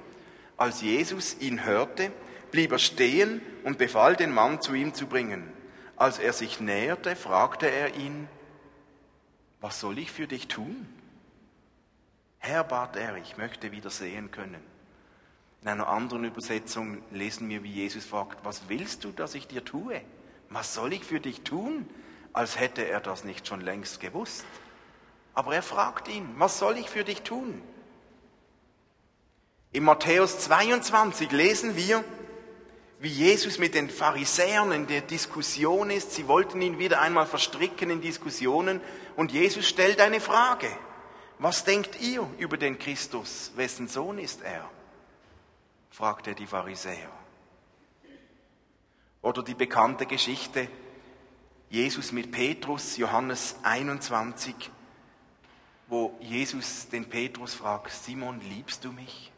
[0.57, 2.13] Als Jesus ihn hörte,
[2.51, 5.53] blieb er stehen und befahl den Mann zu ihm zu bringen.
[5.97, 8.29] Als er sich näherte, fragte er ihn,
[9.61, 10.87] was soll ich für dich tun?
[12.39, 14.63] Herr, bat er, ich möchte wieder sehen können.
[15.67, 19.65] In einer anderen Übersetzung lesen wir, wie Jesus fragt, was willst du, dass ich dir
[19.65, 20.01] tue?
[20.49, 21.89] Was soll ich für dich tun?
[22.33, 24.45] Als hätte er das nicht schon längst gewusst.
[25.35, 27.61] Aber er fragt ihn, was soll ich für dich tun?
[29.73, 32.05] In Matthäus 22 lesen wir,
[33.01, 36.13] wie Jesus mit den Pharisäern in der Diskussion ist.
[36.13, 38.81] Sie wollten ihn wieder einmal verstricken in Diskussionen
[39.17, 40.69] und Jesus stellt eine Frage.
[41.41, 43.51] Was denkt ihr über den Christus?
[43.57, 44.71] Wessen Sohn ist er?
[45.97, 47.11] Fragte die Pharisäer.
[49.23, 50.69] Oder die bekannte Geschichte
[51.71, 54.71] Jesus mit Petrus, Johannes 21,
[55.89, 59.33] wo Jesus den Petrus fragt, Simon, liebst du mich?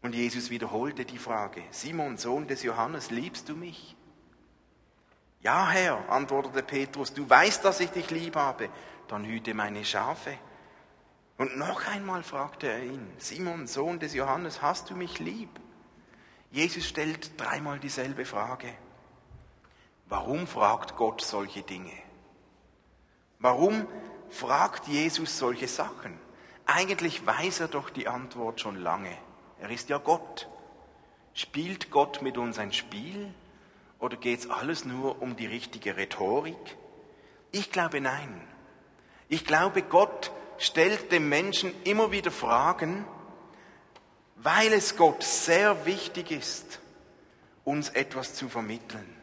[0.00, 3.96] Und Jesus wiederholte die Frage, Simon, Sohn des Johannes, liebst du mich?
[5.40, 8.68] Ja, Herr, antwortete Petrus, du weißt, dass ich dich lieb habe,
[9.08, 10.38] dann hüte meine Schafe.
[11.36, 15.50] Und noch einmal fragte er ihn, Simon, Sohn des Johannes, hast du mich lieb?
[16.50, 18.72] Jesus stellt dreimal dieselbe Frage.
[20.06, 21.92] Warum fragt Gott solche Dinge?
[23.40, 23.88] Warum
[24.30, 26.16] fragt Jesus solche Sachen?
[26.66, 29.16] Eigentlich weiß er doch die Antwort schon lange.
[29.60, 30.48] Er ist ja Gott.
[31.32, 33.34] Spielt Gott mit uns ein Spiel
[33.98, 36.76] oder geht es alles nur um die richtige Rhetorik?
[37.50, 38.40] Ich glaube nein.
[39.28, 43.04] Ich glaube, Gott stellt dem Menschen immer wieder Fragen,
[44.36, 46.80] weil es Gott sehr wichtig ist,
[47.64, 49.16] uns etwas zu vermitteln.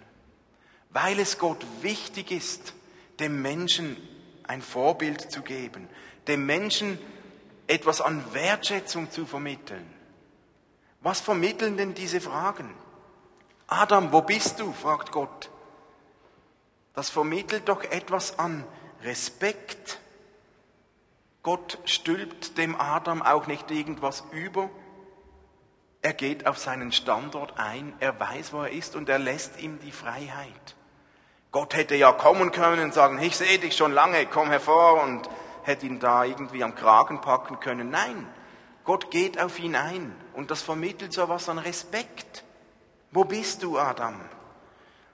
[0.90, 2.74] Weil es Gott wichtig ist,
[3.20, 3.98] dem Menschen
[4.44, 5.88] ein Vorbild zu geben,
[6.28, 7.00] dem Menschen
[7.68, 9.86] etwas an Wertschätzung zu vermitteln.
[11.00, 12.76] Was vermitteln denn diese Fragen?
[13.68, 14.74] Adam, wo bist du?
[14.74, 15.50] fragt Gott.
[16.94, 18.66] Das vermittelt doch etwas an
[19.02, 20.01] Respekt.
[21.44, 24.70] Gott stülpt dem Adam auch nicht irgendwas über.
[26.04, 29.80] Er geht auf seinen Standort ein, er weiß, wo er ist und er lässt ihm
[29.80, 30.76] die Freiheit.
[31.52, 35.30] Gott hätte ja kommen können und sagen, ich sehe dich schon lange, komm hervor und
[35.64, 37.90] hätte ihn da irgendwie am Kragen packen können.
[37.90, 38.28] Nein,
[38.84, 42.44] Gott geht auf ihn ein und das vermittelt so was an Respekt.
[43.12, 44.20] Wo bist du, Adam?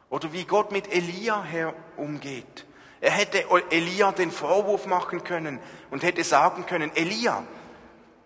[0.09, 2.66] Oder wie Gott mit Elia her umgeht.
[2.99, 5.59] Er hätte Elia den Vorwurf machen können
[5.91, 7.43] und hätte sagen können, Elia,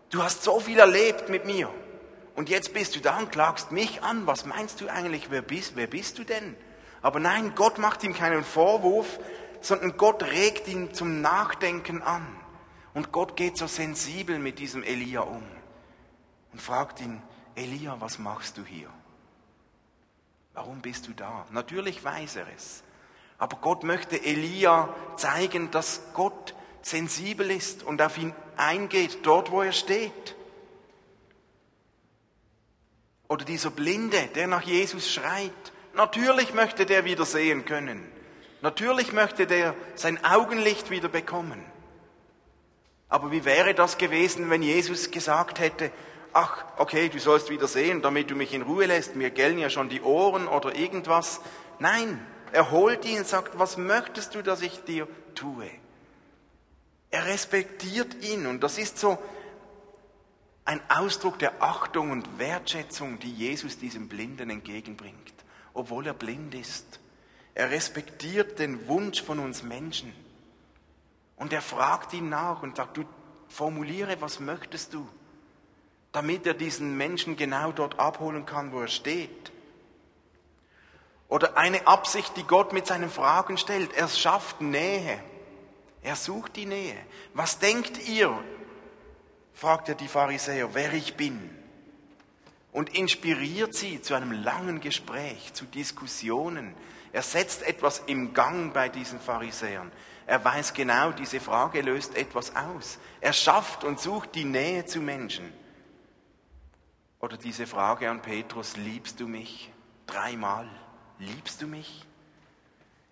[0.10, 1.70] du hast so viel erlebt mit mir
[2.36, 4.26] und jetzt bist du da und klagst mich an.
[4.28, 6.56] Was meinst du eigentlich, wer bist, wer bist du denn?
[7.02, 9.20] Aber nein, Gott macht ihm keinen Vorwurf,
[9.60, 12.26] sondern Gott regt ihn zum Nachdenken an.
[12.94, 15.44] Und Gott geht so sensibel mit diesem Elia um
[16.52, 17.22] und fragt ihn,
[17.56, 18.90] Elia, was machst du hier?
[20.54, 21.46] Warum bist du da?
[21.52, 22.84] Natürlich weiß er es.
[23.42, 29.64] Aber Gott möchte Elia zeigen, dass Gott sensibel ist und auf ihn eingeht, dort wo
[29.64, 30.36] er steht.
[33.28, 35.52] Oder dieser Blinde, der nach Jesus schreit.
[35.96, 38.08] Natürlich möchte der wieder sehen können.
[38.62, 41.66] Natürlich möchte der sein Augenlicht wieder bekommen.
[43.10, 45.92] Aber wie wäre das gewesen, wenn Jesus gesagt hätte,
[46.32, 49.72] ach, okay, du sollst wieder sehen, damit du mich in Ruhe lässt, mir gellen ja
[49.72, 51.42] schon die Ohren oder irgendwas.
[51.80, 55.70] Nein, er holt ihn und sagt, was möchtest du, dass ich dir tue?
[57.10, 59.18] Er respektiert ihn und das ist so
[60.66, 65.34] ein Ausdruck der Achtung und Wertschätzung, die Jesus diesem Blinden entgegenbringt,
[65.74, 67.00] obwohl er blind ist.
[67.54, 70.14] Er respektiert den Wunsch von uns Menschen.
[71.36, 73.06] Und er fragt ihn nach und sagt, du
[73.50, 75.08] formuliere, was möchtest du,
[76.12, 79.52] damit er diesen Menschen genau dort abholen kann, wo er steht.
[81.32, 83.94] Oder eine Absicht, die Gott mit seinen Fragen stellt.
[83.94, 85.24] Er schafft Nähe.
[86.02, 86.98] Er sucht die Nähe.
[87.34, 88.38] Was denkt ihr?
[89.54, 91.50] fragt er die Pharisäer, wer ich bin.
[92.74, 96.76] Und inspiriert sie zu einem langen Gespräch, zu Diskussionen.
[97.14, 99.90] Er setzt etwas im Gang bei diesen Pharisäern.
[100.28, 103.00] Er weiß genau, diese Frage löst etwas aus.
[103.22, 105.54] Er schafft und sucht die Nähe zu Menschen.
[107.22, 109.72] Oder diese Frage an Petrus, liebst du mich?
[110.08, 110.68] Dreimal,
[111.22, 112.06] liebst du mich?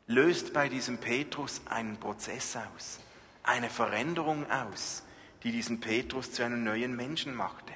[0.07, 2.99] Löst bei diesem Petrus einen Prozess aus,
[3.43, 5.03] eine Veränderung aus,
[5.43, 7.73] die diesen Petrus zu einem neuen Menschen machte.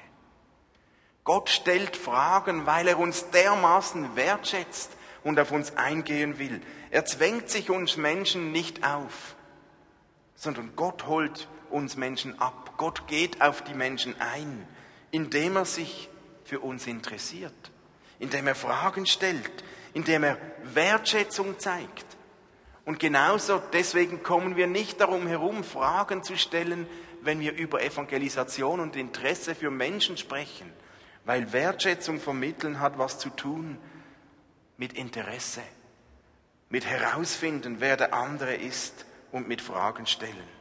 [1.22, 4.90] Gott stellt Fragen, weil er uns dermaßen wertschätzt
[5.22, 6.60] und auf uns eingehen will.
[6.90, 9.36] Er zwängt sich uns Menschen nicht auf,
[10.34, 12.74] sondern Gott holt uns Menschen ab.
[12.76, 14.66] Gott geht auf die Menschen ein,
[15.12, 16.10] indem er sich
[16.44, 17.54] für uns interessiert,
[18.18, 22.04] indem er Fragen stellt, indem er Wertschätzung zeigt.
[22.84, 26.86] Und genauso deswegen kommen wir nicht darum herum, Fragen zu stellen,
[27.22, 30.70] wenn wir über Evangelisation und Interesse für Menschen sprechen,
[31.24, 33.78] weil Wertschätzung vermitteln hat was zu tun
[34.76, 35.62] mit Interesse,
[36.68, 40.54] mit herausfinden, wer der andere ist und mit Fragen stellen.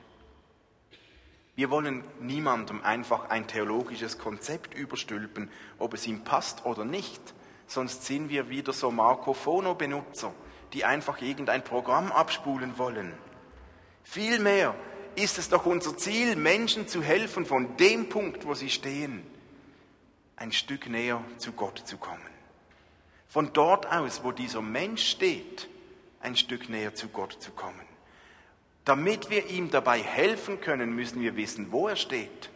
[1.55, 7.21] Wir wollen niemandem einfach ein theologisches Konzept überstülpen, ob es ihm passt oder nicht,
[7.67, 10.33] sonst sind wir wieder so Marco Fono-Benutzer,
[10.73, 13.13] die einfach irgendein Programm abspulen wollen.
[14.03, 14.75] Vielmehr
[15.15, 19.23] ist es doch unser Ziel, Menschen zu helfen, von dem Punkt, wo sie stehen,
[20.35, 22.19] ein Stück näher zu Gott zu kommen.
[23.27, 25.69] Von dort aus, wo dieser Mensch steht,
[26.21, 27.81] ein Stück näher zu Gott zu kommen.
[28.85, 32.49] Damit wir ihm dabei helfen können, müssen wir wissen, wo er steht.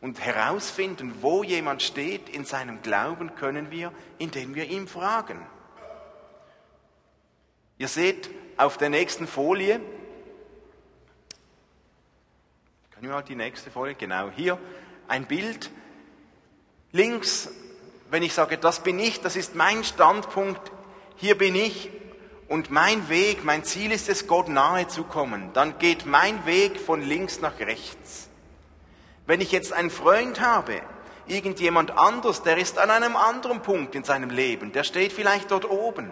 [0.00, 5.44] Und herausfinden, wo jemand steht in seinem Glauben, können wir, indem wir ihn fragen.
[7.78, 9.80] Ihr seht auf der nächsten Folie,
[12.96, 14.58] kann ich mal die nächste Folie, genau hier,
[15.06, 15.70] ein Bild.
[16.92, 17.50] Links,
[18.10, 20.72] wenn ich sage, das bin ich, das ist mein Standpunkt,
[21.16, 21.90] hier bin ich
[22.48, 26.80] und mein Weg, mein Ziel ist es, Gott nahe zu kommen, dann geht mein Weg
[26.80, 28.30] von links nach rechts.
[29.26, 30.80] Wenn ich jetzt einen Freund habe,
[31.26, 35.68] irgendjemand anders, der ist an einem anderen Punkt in seinem Leben, der steht vielleicht dort
[35.68, 36.10] oben.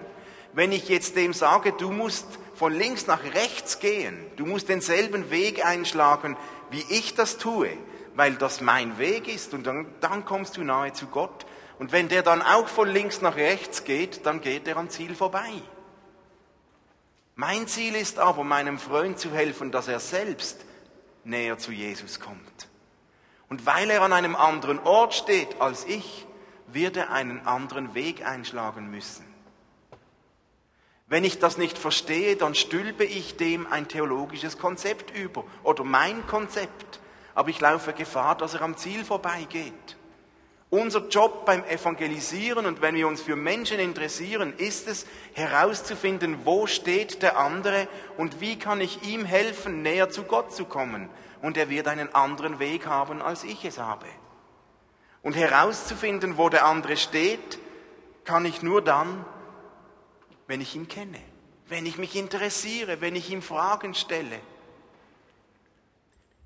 [0.52, 5.30] Wenn ich jetzt dem sage, du musst von links nach rechts gehen, du musst denselben
[5.30, 6.36] Weg einschlagen,
[6.70, 7.70] wie ich das tue,
[8.14, 11.46] weil das mein Weg ist und dann, dann kommst du nahe zu Gott.
[11.78, 15.14] Und wenn der dann auch von links nach rechts geht, dann geht er am Ziel
[15.14, 15.50] vorbei.
[17.36, 20.64] Mein Ziel ist aber, meinem Freund zu helfen, dass er selbst
[21.24, 22.68] näher zu Jesus kommt.
[23.54, 26.26] Und weil er an einem anderen Ort steht als ich,
[26.66, 29.24] wird er einen anderen Weg einschlagen müssen.
[31.06, 36.26] Wenn ich das nicht verstehe, dann stülpe ich dem ein theologisches Konzept über oder mein
[36.26, 36.98] Konzept,
[37.36, 39.96] aber ich laufe Gefahr, dass er am Ziel vorbeigeht.
[40.68, 46.66] Unser Job beim Evangelisieren und wenn wir uns für Menschen interessieren, ist es herauszufinden, wo
[46.66, 47.86] steht der andere
[48.16, 51.08] und wie kann ich ihm helfen, näher zu Gott zu kommen.
[51.44, 54.06] Und er wird einen anderen Weg haben, als ich es habe.
[55.20, 57.58] Und herauszufinden, wo der andere steht,
[58.24, 59.26] kann ich nur dann,
[60.46, 61.20] wenn ich ihn kenne,
[61.68, 64.40] wenn ich mich interessiere, wenn ich ihm Fragen stelle.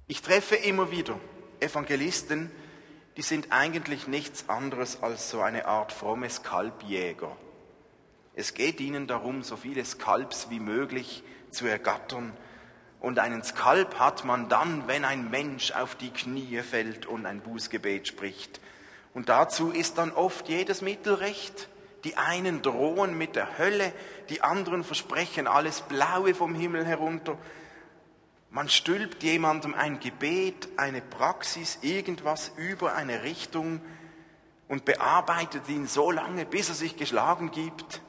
[0.09, 1.17] Ich treffe immer wieder
[1.61, 2.51] Evangelisten,
[3.17, 7.37] die sind eigentlich nichts anderes als so eine Art frommes Kalbjäger.
[8.35, 12.37] Es geht ihnen darum, so viele Skalps wie möglich zu ergattern.
[13.01, 17.41] Und einen Skalp hat man dann, wenn ein Mensch auf die Knie fällt und ein
[17.41, 18.61] Bußgebet spricht.
[19.15, 21.69] Und dazu ist dann oft jedes Mittel recht.
[22.05, 23.93] Die einen drohen mit der Hölle,
[24.29, 27.37] die anderen versprechen alles Blaue vom Himmel herunter.
[28.51, 33.81] Man stülpt jemandem ein Gebet, eine Praxis, irgendwas über eine Richtung
[34.69, 38.01] und bearbeitet ihn so lange, bis er sich geschlagen gibt.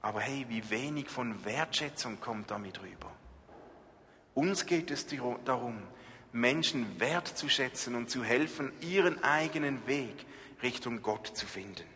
[0.00, 3.15] Aber hey, wie wenig von Wertschätzung kommt damit rüber.
[4.36, 5.06] Uns geht es
[5.46, 5.82] darum,
[6.30, 10.26] Menschen wertzuschätzen und zu helfen, ihren eigenen Weg
[10.62, 11.86] Richtung Gott zu finden.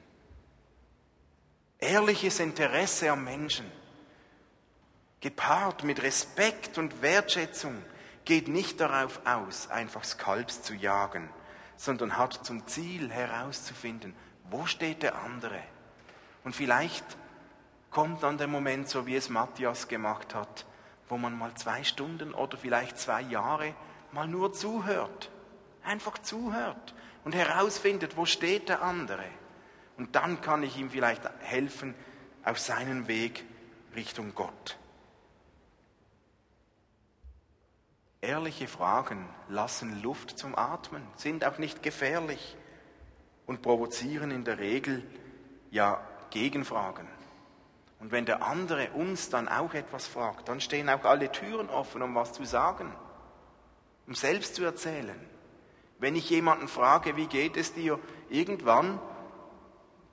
[1.79, 3.66] Ehrliches Interesse am Menschen
[5.20, 7.76] gepaart mit Respekt und Wertschätzung,
[8.24, 11.29] geht nicht darauf aus, einfach Skalps zu jagen,
[11.76, 14.14] sondern hat zum Ziel herauszufinden,
[14.48, 15.61] wo steht der andere.
[16.42, 17.05] Und vielleicht
[17.90, 20.64] kommt dann der Moment, so wie es Matthias gemacht hat,
[21.11, 23.75] wo man mal zwei Stunden oder vielleicht zwei Jahre
[24.12, 25.31] mal nur zuhört,
[25.83, 26.94] einfach zuhört
[27.25, 29.25] und herausfindet, wo steht der andere.
[29.96, 31.94] Und dann kann ich ihm vielleicht helfen
[32.44, 33.44] auf seinen Weg
[33.94, 34.79] Richtung Gott.
[38.23, 42.57] Ehrliche Fragen lassen Luft zum Atmen, sind auch nicht gefährlich
[43.46, 45.03] und provozieren in der Regel
[45.70, 47.09] ja Gegenfragen.
[48.01, 52.01] Und wenn der andere uns dann auch etwas fragt, dann stehen auch alle Türen offen,
[52.03, 52.93] um was zu sagen,
[54.07, 55.20] um selbst zu erzählen.
[55.99, 57.99] Wenn ich jemanden frage, wie geht es dir,
[58.31, 58.99] irgendwann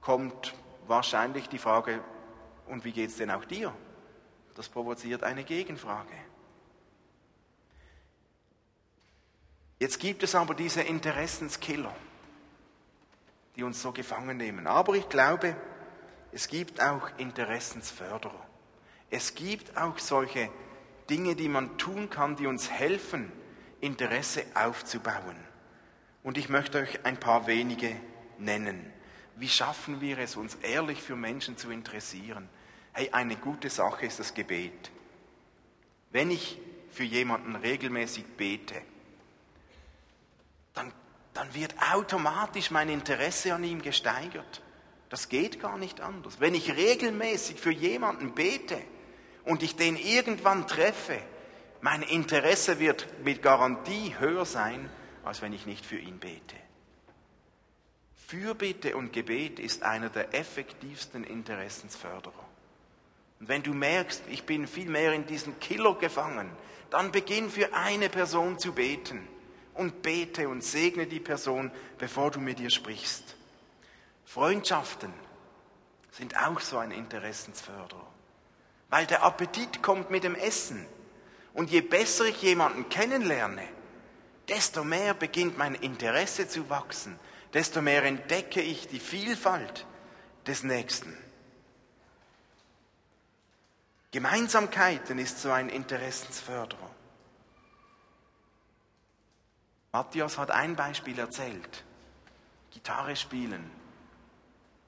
[0.01, 0.53] kommt
[0.86, 2.03] wahrscheinlich die Frage,
[2.68, 3.74] und wie geht es denn auch dir?
[4.55, 6.11] Das provoziert eine Gegenfrage.
[9.80, 11.95] Jetzt gibt es aber diese Interessenskiller,
[13.55, 14.68] die uns so gefangen nehmen.
[14.68, 15.55] Aber ich glaube,
[16.38, 18.45] es gibt auch Interessensförderer.
[19.09, 20.51] Es gibt auch solche
[21.09, 23.31] Dinge, die man tun kann, die uns helfen,
[23.81, 25.35] Interesse aufzubauen.
[26.21, 27.89] Und ich möchte euch ein paar wenige
[28.38, 28.93] nennen.
[29.35, 32.47] Wie schaffen wir es, uns ehrlich für Menschen zu interessieren?
[32.93, 34.91] Hey, eine gute Sache ist das Gebet.
[36.11, 36.59] Wenn ich
[36.91, 38.79] für jemanden regelmäßig bete,
[40.75, 40.93] dann,
[41.33, 44.61] dann wird automatisch mein Interesse an ihm gesteigert.
[45.10, 46.39] Das geht gar nicht anders.
[46.39, 48.78] Wenn ich regelmäßig für jemanden bete
[49.45, 51.20] und ich den irgendwann treffe,
[51.82, 54.89] mein Interesse wird mit Garantie höher sein,
[55.24, 56.55] als wenn ich nicht für ihn bete.
[58.28, 62.45] Fürbitte und Gebet ist einer der effektivsten Interessensförderer.
[63.39, 66.49] Und wenn du merkst, ich bin viel mehr in diesen Killer gefangen,
[66.89, 69.26] dann beginn für eine Person zu beten
[69.76, 73.36] und bete und segne die Person, bevor du mit ihr sprichst.
[74.38, 75.11] Freundschaften
[76.11, 78.05] sind auch so ein Interessensförderer,
[78.88, 80.85] weil der Appetit kommt mit dem Essen.
[81.55, 83.67] Und je besser ich jemanden kennenlerne,
[84.47, 87.19] desto mehr beginnt mein Interesse zu wachsen,
[87.55, 89.88] desto mehr entdecke ich die Vielfalt
[90.45, 91.17] des Nächsten.
[94.11, 96.91] Gemeinsamkeiten ist so ein Interessensförderer.
[99.93, 101.83] Matthias hat ein Beispiel erzählt.
[102.69, 103.86] Gitarre spielen.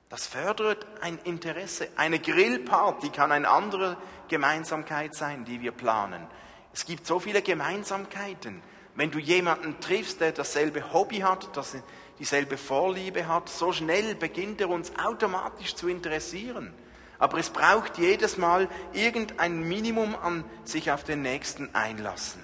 [0.10, 1.88] Das fördert ein Interesse.
[1.96, 3.96] Eine Grillparty kann eine andere
[4.28, 6.26] Gemeinsamkeit sein, die wir planen.
[6.74, 8.62] Es gibt so viele Gemeinsamkeiten.
[8.96, 11.78] Wenn du jemanden triffst, der dasselbe Hobby hat, das
[12.18, 16.74] dieselbe Vorliebe hat, so schnell beginnt er uns automatisch zu interessieren.
[17.20, 22.44] Aber es braucht jedes Mal irgendein Minimum an sich auf den Nächsten einlassen.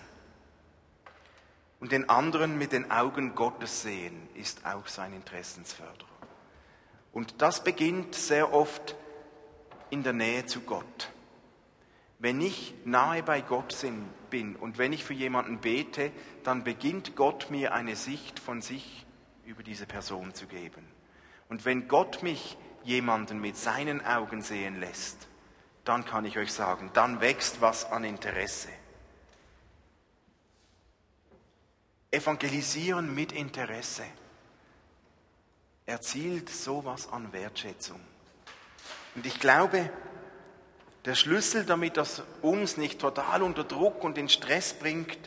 [1.80, 6.15] Und den anderen mit den Augen Gottes sehen, ist auch sein Interessensförderer.
[7.16, 8.94] Und das beginnt sehr oft
[9.90, 11.12] in der Nähe zu Gott.
[12.20, 13.74] Wenn ich nahe bei Gott
[14.30, 16.12] bin und wenn ich für jemanden bete,
[16.44, 19.06] dann beginnt Gott mir eine Sicht von sich
[19.46, 20.86] über diese Person zu geben.
[21.48, 25.30] Und wenn Gott mich jemanden mit seinen Augen sehen lässt,
[25.86, 28.70] dann kann ich euch sagen, dann wächst was an Interesse.
[32.12, 34.04] Evangelisieren mit Interesse
[35.86, 38.00] erzielt sowas an Wertschätzung.
[39.16, 39.90] Und ich glaube,
[41.06, 45.18] der Schlüssel, damit das uns nicht total unter Druck und in Stress bringt,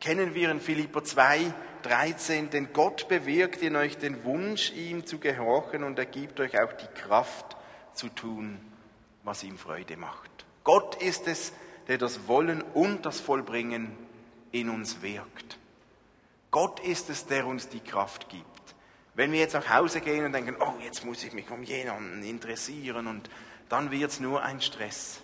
[0.00, 5.18] kennen wir in Philipper 2, 13, denn Gott bewirkt in euch den Wunsch, ihm zu
[5.18, 7.56] gehorchen und er gibt euch auch die Kraft
[7.94, 8.60] zu tun,
[9.24, 10.30] was ihm Freude macht.
[10.62, 11.52] Gott ist es,
[11.88, 13.96] der das Wollen und das Vollbringen
[14.52, 15.58] in uns wirkt.
[16.50, 18.57] Gott ist es, der uns die Kraft gibt.
[19.18, 22.22] Wenn wir jetzt nach Hause gehen und denken, oh, jetzt muss ich mich um jemanden
[22.22, 23.28] interessieren und
[23.68, 25.18] dann wird es nur ein Stress.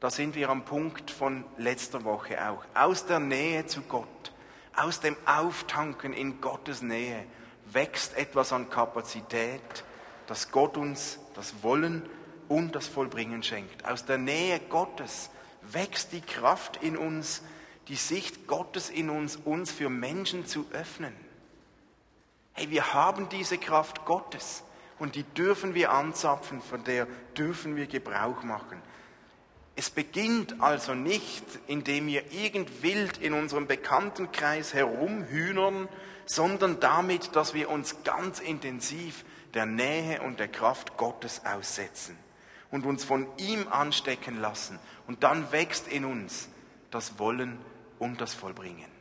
[0.00, 2.64] Da sind wir am Punkt von letzter Woche auch.
[2.74, 4.32] Aus der Nähe zu Gott,
[4.74, 7.24] aus dem Auftanken in Gottes Nähe
[7.66, 9.84] wächst etwas an Kapazität,
[10.26, 12.02] das Gott uns das Wollen
[12.48, 13.84] und das Vollbringen schenkt.
[13.84, 15.30] Aus der Nähe Gottes
[15.62, 17.44] wächst die Kraft in uns,
[17.86, 21.27] die Sicht Gottes in uns, uns für Menschen zu öffnen.
[22.58, 24.64] Hey, wir haben diese Kraft Gottes
[24.98, 27.06] und die dürfen wir anzapfen, von der
[27.36, 28.82] dürfen wir Gebrauch machen.
[29.76, 35.88] Es beginnt also nicht, indem wir irgend wild in unserem Bekanntenkreis herumhühnern,
[36.26, 42.18] sondern damit, dass wir uns ganz intensiv der Nähe und der Kraft Gottes aussetzen
[42.72, 44.80] und uns von ihm anstecken lassen.
[45.06, 46.48] Und dann wächst in uns
[46.90, 47.56] das Wollen
[48.00, 48.97] und das Vollbringen.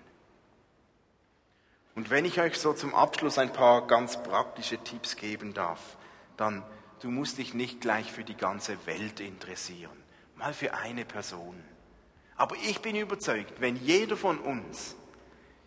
[1.97, 5.97] Und wenn ich euch so zum Abschluss ein paar ganz praktische Tipps geben darf,
[6.37, 6.61] dann
[6.99, 9.97] du musst dich nicht gleich für die ganze Welt interessieren,
[10.35, 11.55] mal für eine Person.
[12.35, 14.95] Aber ich bin überzeugt, wenn jeder von uns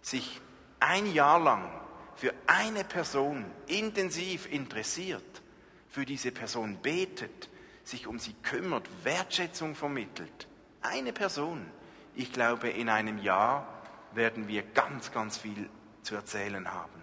[0.03, 0.41] sich
[0.79, 1.69] ein Jahr lang
[2.15, 5.43] für eine Person intensiv interessiert,
[5.89, 7.49] für diese Person betet,
[7.83, 10.47] sich um sie kümmert, Wertschätzung vermittelt,
[10.81, 11.67] eine Person,
[12.15, 13.67] ich glaube, in einem Jahr
[14.15, 15.69] werden wir ganz, ganz viel
[16.03, 17.01] zu erzählen haben.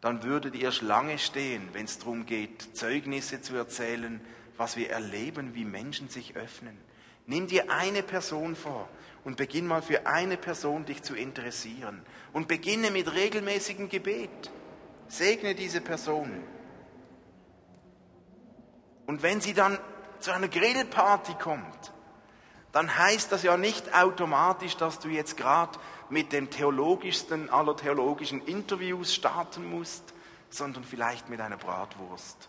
[0.00, 4.20] Dann würdet ihr Schlange stehen, wenn es darum geht, Zeugnisse zu erzählen,
[4.56, 6.78] was wir erleben, wie Menschen sich öffnen.
[7.26, 8.88] Nimm dir eine Person vor
[9.24, 12.02] und beginn mal für eine Person dich zu interessieren.
[12.32, 14.52] Und beginne mit regelmäßigem Gebet.
[15.08, 16.42] Segne diese Person.
[19.06, 19.78] Und wenn sie dann
[20.20, 21.92] zu einer Grillparty kommt,
[22.72, 25.78] dann heißt das ja nicht automatisch, dass du jetzt gerade
[26.10, 30.14] mit den theologischsten aller theologischen Interviews starten musst,
[30.50, 32.48] sondern vielleicht mit einer Bratwurst.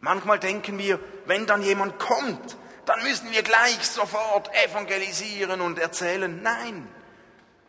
[0.00, 2.56] Manchmal denken wir, wenn dann jemand kommt,
[2.86, 6.42] dann müssen wir gleich sofort evangelisieren und erzählen.
[6.42, 6.88] Nein.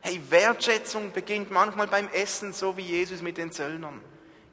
[0.02, 4.02] Hey, Wertschätzung beginnt manchmal beim Essen, so wie Jesus mit den Zöllnern.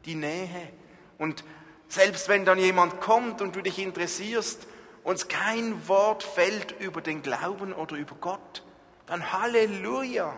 [0.04, 0.70] Die Nähe.
[1.16, 1.42] Und
[1.88, 4.66] selbst wenn dann jemand kommt und du dich interessierst
[5.02, 8.62] uns kein Wort fällt über den Glauben oder über Gott,
[9.10, 10.32] dann Halleluja,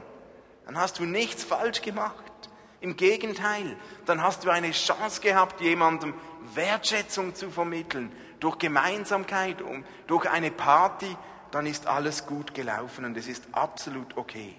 [0.64, 2.25] dann hast du nichts falsch gemacht.
[2.81, 6.14] Im Gegenteil, dann hast du eine Chance gehabt, jemandem
[6.55, 8.11] Wertschätzung zu vermitteln,
[8.41, 9.62] durch Gemeinsamkeit,
[10.07, 11.16] durch eine Party,
[11.51, 14.57] dann ist alles gut gelaufen und es ist absolut okay.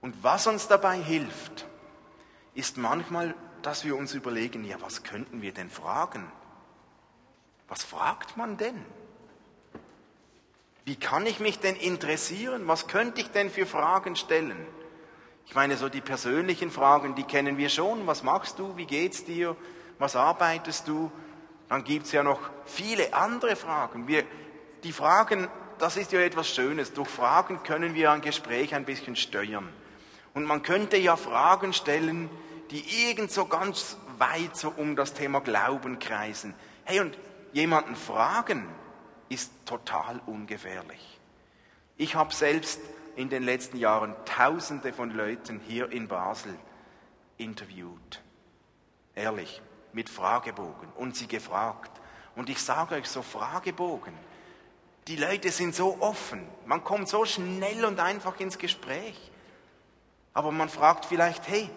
[0.00, 1.66] Und was uns dabei hilft,
[2.54, 6.30] ist manchmal, dass wir uns überlegen, ja, was könnten wir denn fragen?
[7.68, 8.84] Was fragt man denn?
[10.84, 12.66] Wie kann ich mich denn interessieren?
[12.66, 14.66] Was könnte ich denn für Fragen stellen?
[15.46, 18.06] Ich meine, so die persönlichen Fragen, die kennen wir schon.
[18.06, 18.76] Was machst du?
[18.76, 19.56] Wie geht's dir?
[19.98, 21.10] Was arbeitest du?
[21.68, 24.08] Dann gibt's ja noch viele andere Fragen.
[24.08, 24.24] Wir,
[24.82, 26.92] die Fragen, das ist ja etwas Schönes.
[26.92, 29.68] Durch Fragen können wir ein Gespräch ein bisschen steuern.
[30.34, 32.28] Und man könnte ja Fragen stellen,
[32.70, 36.54] die irgend so ganz weit so um das Thema Glauben kreisen.
[36.84, 37.16] Hey, und
[37.52, 38.66] jemanden fragen
[39.32, 41.18] ist total ungefährlich.
[41.96, 42.80] Ich habe selbst
[43.16, 46.54] in den letzten Jahren Tausende von Leuten hier in Basel
[47.38, 48.22] interviewt.
[49.14, 49.62] Ehrlich,
[49.92, 51.90] mit Fragebogen und sie gefragt.
[52.36, 54.14] Und ich sage euch so, Fragebogen,
[55.08, 59.30] die Leute sind so offen, man kommt so schnell und einfach ins Gespräch.
[60.32, 61.68] Aber man fragt vielleicht, hey,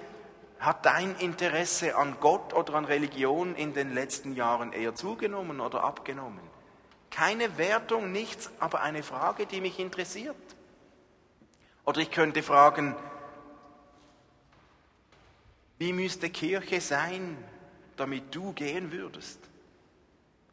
[0.60, 5.84] hat dein Interesse an Gott oder an Religion in den letzten Jahren eher zugenommen oder
[5.84, 6.55] abgenommen?
[7.16, 10.36] Keine Wertung, nichts, aber eine Frage, die mich interessiert.
[11.86, 12.94] Oder ich könnte fragen,
[15.78, 17.38] wie müsste Kirche sein,
[17.96, 19.40] damit du gehen würdest?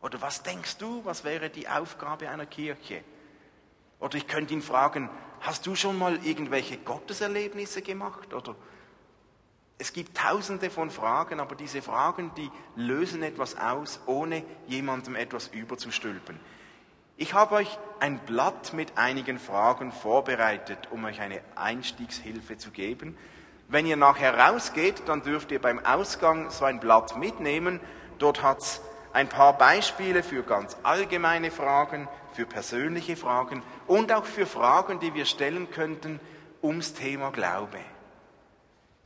[0.02, 3.02] Oder was denkst du, was wäre die Aufgabe einer Kirche?
[3.98, 5.10] Oder ich könnte ihn fragen,
[5.40, 8.32] hast du schon mal irgendwelche Gotteserlebnisse gemacht?
[8.32, 8.54] Oder
[9.78, 15.48] es gibt tausende von Fragen, aber diese Fragen, die lösen etwas aus, ohne jemandem etwas
[15.48, 16.38] überzustülpen.
[17.16, 23.16] Ich habe euch ein Blatt mit einigen Fragen vorbereitet, um euch eine Einstiegshilfe zu geben.
[23.68, 27.80] Wenn ihr nachher rausgeht, dann dürft ihr beim Ausgang so ein Blatt mitnehmen.
[28.18, 28.80] Dort hat es
[29.12, 35.14] ein paar Beispiele für ganz allgemeine Fragen, für persönliche Fragen und auch für Fragen, die
[35.14, 36.18] wir stellen könnten
[36.62, 37.78] ums Thema Glaube.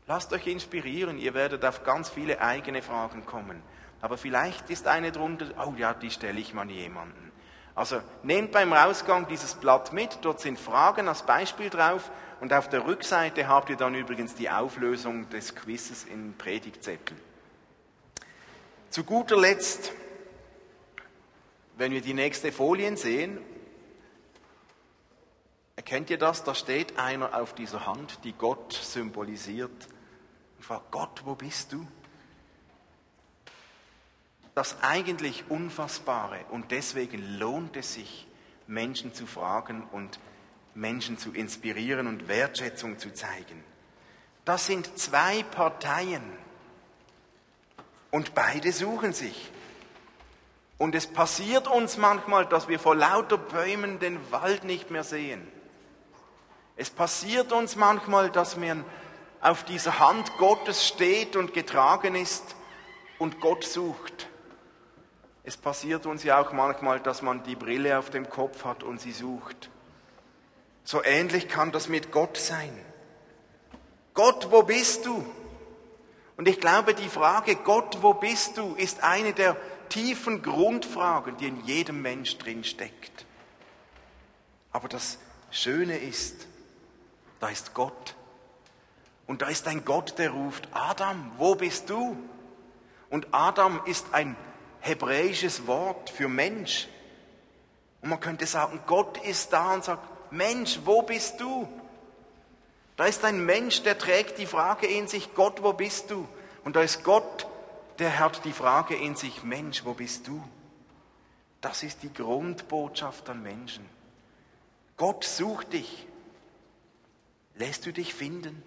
[0.08, 3.60] Lasst euch inspirieren, ihr werdet auf ganz viele eigene Fragen kommen.
[4.00, 7.32] Aber vielleicht ist eine drunter, oh ja, die stelle ich mal jemanden.
[7.74, 12.68] Also nehmt beim Rausgang dieses Blatt mit, dort sind Fragen als Beispiel drauf und auf
[12.68, 17.16] der Rückseite habt ihr dann übrigens die Auflösung des Quizzes in Predigtzettel.
[18.90, 19.92] Zu guter Letzt,
[21.76, 23.38] wenn wir die nächste Folien sehen,
[25.74, 26.44] erkennt ihr das?
[26.44, 29.88] Da steht einer auf dieser Hand, die Gott symbolisiert.
[30.66, 31.86] Und fragt, Gott, wo bist du?
[34.56, 36.40] das eigentlich Unfassbare.
[36.50, 38.26] Und deswegen lohnt es sich,
[38.66, 40.18] Menschen zu fragen und
[40.74, 43.62] Menschen zu inspirieren und Wertschätzung zu zeigen.
[44.46, 46.22] Das sind zwei Parteien
[48.10, 49.52] und beide suchen sich.
[50.78, 55.46] Und es passiert uns manchmal, dass wir vor lauter Bäumen den Wald nicht mehr sehen.
[56.76, 58.84] Es passiert uns manchmal, dass man
[59.40, 62.56] auf dieser Hand Gottes steht und getragen ist
[63.18, 64.28] und Gott sucht.
[65.44, 69.00] Es passiert uns ja auch manchmal, dass man die Brille auf dem Kopf hat und
[69.00, 69.70] sie sucht.
[70.82, 72.76] So ähnlich kann das mit Gott sein.
[74.12, 75.24] Gott, wo bist du?
[76.36, 79.56] Und ich glaube, die Frage, Gott, wo bist du, ist eine der
[79.88, 83.24] tiefen Grundfragen, die in jedem Mensch drin steckt.
[84.72, 85.18] Aber das
[85.52, 86.48] Schöne ist,
[87.38, 88.15] da ist Gott.
[89.26, 92.16] Und da ist ein Gott, der ruft, Adam, wo bist du?
[93.10, 94.36] Und Adam ist ein
[94.80, 96.88] hebräisches Wort für Mensch.
[98.02, 101.68] Und man könnte sagen, Gott ist da und sagt, Mensch, wo bist du?
[102.96, 106.26] Da ist ein Mensch, der trägt die Frage in sich, Gott, wo bist du?
[106.64, 107.46] Und da ist Gott,
[107.98, 110.42] der hat die Frage in sich, Mensch, wo bist du?
[111.60, 113.84] Das ist die Grundbotschaft an Menschen.
[114.96, 116.06] Gott sucht dich.
[117.56, 118.62] Lässt du dich finden?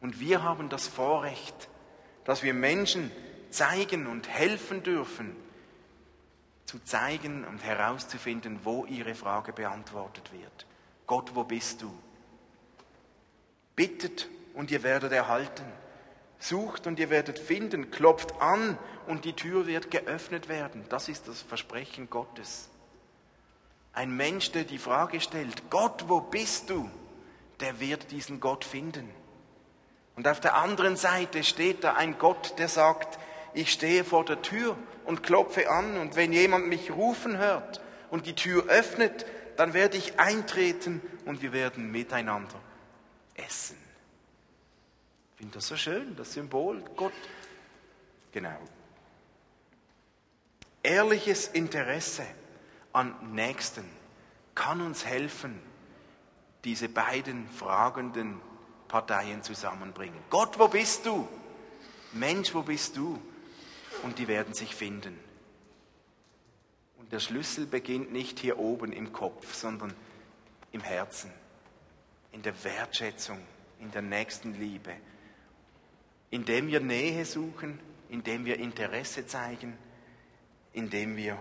[0.00, 1.68] Und wir haben das Vorrecht,
[2.24, 3.10] dass wir Menschen
[3.50, 5.34] zeigen und helfen dürfen,
[6.66, 10.66] zu zeigen und herauszufinden, wo ihre Frage beantwortet wird.
[11.06, 11.92] Gott, wo bist du?
[13.74, 15.64] Bittet und ihr werdet erhalten.
[16.38, 17.90] Sucht und ihr werdet finden.
[17.90, 20.84] Klopft an und die Tür wird geöffnet werden.
[20.90, 22.68] Das ist das Versprechen Gottes.
[23.92, 26.88] Ein Mensch, der die Frage stellt, Gott, wo bist du?
[27.60, 29.08] Der wird diesen Gott finden.
[30.18, 33.20] Und auf der anderen Seite steht da ein Gott, der sagt,
[33.54, 38.26] ich stehe vor der Tür und klopfe an und wenn jemand mich rufen hört und
[38.26, 42.60] die Tür öffnet, dann werde ich eintreten und wir werden miteinander
[43.36, 43.76] essen.
[45.34, 47.12] Ich finde das so schön, das Symbol Gott.
[48.32, 48.58] Genau.
[50.82, 52.26] Ehrliches Interesse
[52.92, 53.88] an Nächsten
[54.56, 55.62] kann uns helfen,
[56.64, 58.40] diese beiden fragenden
[58.88, 60.18] Parteien zusammenbringen.
[60.30, 61.28] Gott, wo bist du?
[62.12, 63.20] Mensch, wo bist du?
[64.02, 65.18] Und die werden sich finden.
[66.96, 69.94] Und der Schlüssel beginnt nicht hier oben im Kopf, sondern
[70.72, 71.30] im Herzen,
[72.32, 73.38] in der Wertschätzung,
[73.80, 74.94] in der nächsten Liebe,
[76.30, 77.78] indem wir Nähe suchen,
[78.08, 79.76] indem wir Interesse zeigen,
[80.72, 81.38] indem wir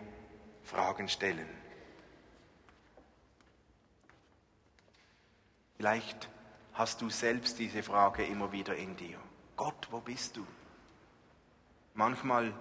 [0.64, 1.48] Fragen stellen.
[5.78, 6.30] Vielleicht
[6.78, 9.18] hast du selbst diese Frage immer wieder in dir.
[9.56, 10.46] Gott, wo bist du?
[11.96, 12.54] Manchmal,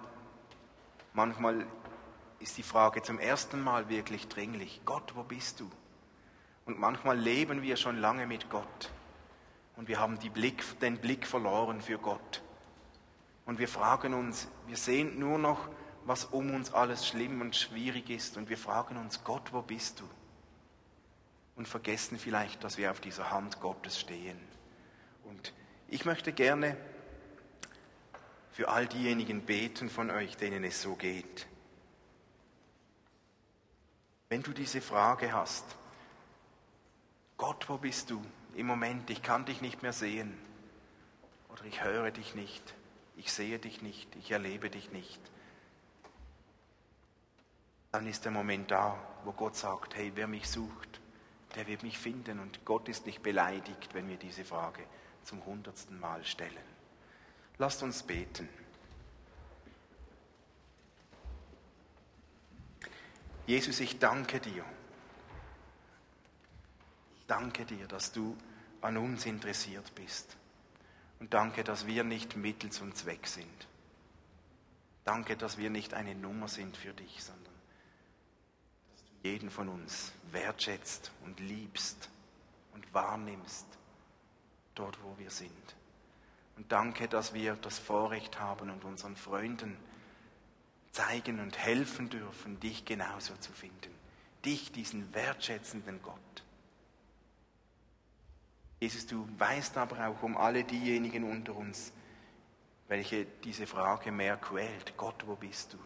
[1.13, 1.67] manchmal
[2.39, 4.81] ist die Frage zum ersten Mal wirklich dringlich.
[4.85, 5.69] Gott, wo bist du?
[6.65, 8.91] Und manchmal leben wir schon lange mit Gott
[9.77, 12.41] und wir haben Blick, den Blick verloren für Gott.
[13.45, 15.69] Und wir fragen uns, wir sehen nur noch,
[16.05, 19.99] was um uns alles schlimm und schwierig ist und wir fragen uns, Gott, wo bist
[19.99, 20.03] du?
[21.57, 24.39] Und vergessen vielleicht, dass wir auf dieser Hand Gottes stehen.
[25.25, 25.53] Und
[25.89, 26.77] ich möchte gerne
[28.51, 31.47] für all diejenigen beten von euch, denen es so geht.
[34.29, 35.65] Wenn du diese Frage hast,
[37.37, 38.21] Gott, wo bist du?
[38.55, 40.37] Im Moment, ich kann dich nicht mehr sehen.
[41.49, 42.75] Oder ich höre dich nicht.
[43.15, 44.15] Ich sehe dich nicht.
[44.15, 45.21] Ich erlebe dich nicht.
[47.91, 50.99] Dann ist der Moment da, wo Gott sagt, hey, wer mich sucht,
[51.57, 52.39] der wird mich finden.
[52.39, 54.83] Und Gott ist nicht beleidigt, wenn wir diese Frage
[55.23, 56.53] zum hundertsten Mal stellen.
[57.57, 58.47] Lasst uns beten.
[63.47, 64.63] Jesus, ich danke dir.
[67.25, 68.37] Danke dir, dass du
[68.81, 70.37] an uns interessiert bist.
[71.19, 73.67] Und danke, dass wir nicht Mittel zum Zweck sind.
[75.03, 77.46] Danke, dass wir nicht eine Nummer sind für dich, sondern
[79.23, 82.09] jeden von uns wertschätzt und liebst
[82.73, 83.65] und wahrnimmst,
[84.75, 85.75] dort wo wir sind.
[86.55, 89.77] Und danke, dass wir das Vorrecht haben und unseren Freunden
[90.91, 93.93] zeigen und helfen dürfen, dich genauso zu finden.
[94.43, 96.17] Dich, diesen wertschätzenden Gott.
[98.79, 101.91] Jesus, du weißt aber auch um alle diejenigen unter uns,
[102.87, 104.95] welche diese Frage mehr quält.
[104.97, 105.77] Gott, wo bist du?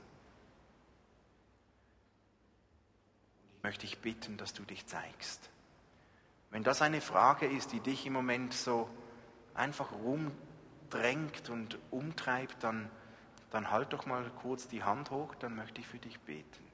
[3.63, 5.49] Möchte ich bitten, dass du dich zeigst.
[6.49, 8.89] Wenn das eine Frage ist, die dich im Moment so
[9.53, 12.89] einfach rumdrängt und umtreibt, dann,
[13.51, 16.71] dann halt doch mal kurz die Hand hoch, dann möchte ich für dich beten.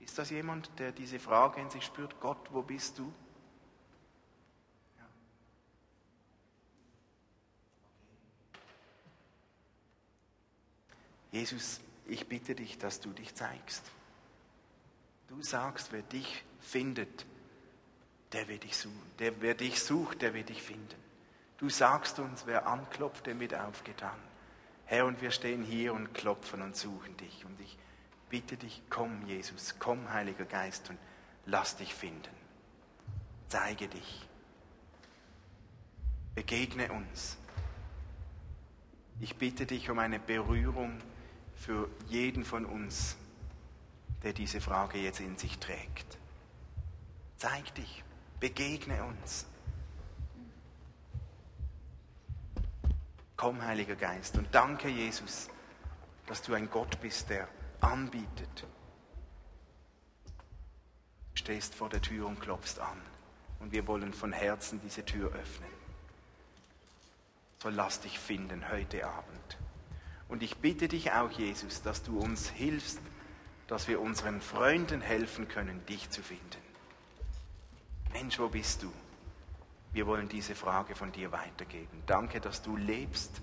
[0.00, 3.12] Ist das jemand, der diese Frage in sich spürt, Gott, wo bist du?
[11.30, 13.90] Jesus, ich bitte dich, dass du dich zeigst.
[15.28, 17.26] Du sagst, wer dich findet,
[18.32, 19.12] der wird dich suchen.
[19.18, 21.02] Der, wer dich sucht, der wird dich finden.
[21.58, 24.18] Du sagst uns, wer anklopft, der wird aufgetan.
[24.86, 27.44] Herr, und wir stehen hier und klopfen und suchen dich.
[27.44, 27.78] Und ich
[28.28, 30.98] bitte dich, komm, Jesus, komm, Heiliger Geist, und
[31.46, 32.34] lass dich finden.
[33.48, 34.28] Zeige dich.
[36.34, 37.38] Begegne uns.
[39.20, 40.98] Ich bitte dich um eine Berührung
[41.54, 43.16] für jeden von uns
[44.24, 46.18] der diese Frage jetzt in sich trägt.
[47.36, 48.02] Zeig dich,
[48.40, 49.46] begegne uns.
[53.36, 55.48] Komm, Heiliger Geist, und danke, Jesus,
[56.26, 57.46] dass du ein Gott bist, der
[57.80, 58.66] anbietet.
[61.34, 63.00] Du stehst vor der Tür und klopfst an.
[63.60, 65.70] Und wir wollen von Herzen diese Tür öffnen.
[67.58, 69.58] So lass dich finden heute Abend.
[70.28, 73.00] Und ich bitte dich auch, Jesus, dass du uns hilfst,
[73.66, 76.62] dass wir unseren Freunden helfen können, dich zu finden.
[78.12, 78.92] Mensch, wo bist du?
[79.92, 82.02] Wir wollen diese Frage von dir weitergeben.
[82.06, 83.40] Danke, dass du lebst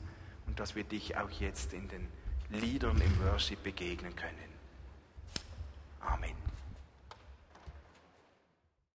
[0.48, 2.08] und dass wir dich auch jetzt in den
[2.50, 4.52] Liedern im Worship begegnen können.
[6.02, 6.51] Amen.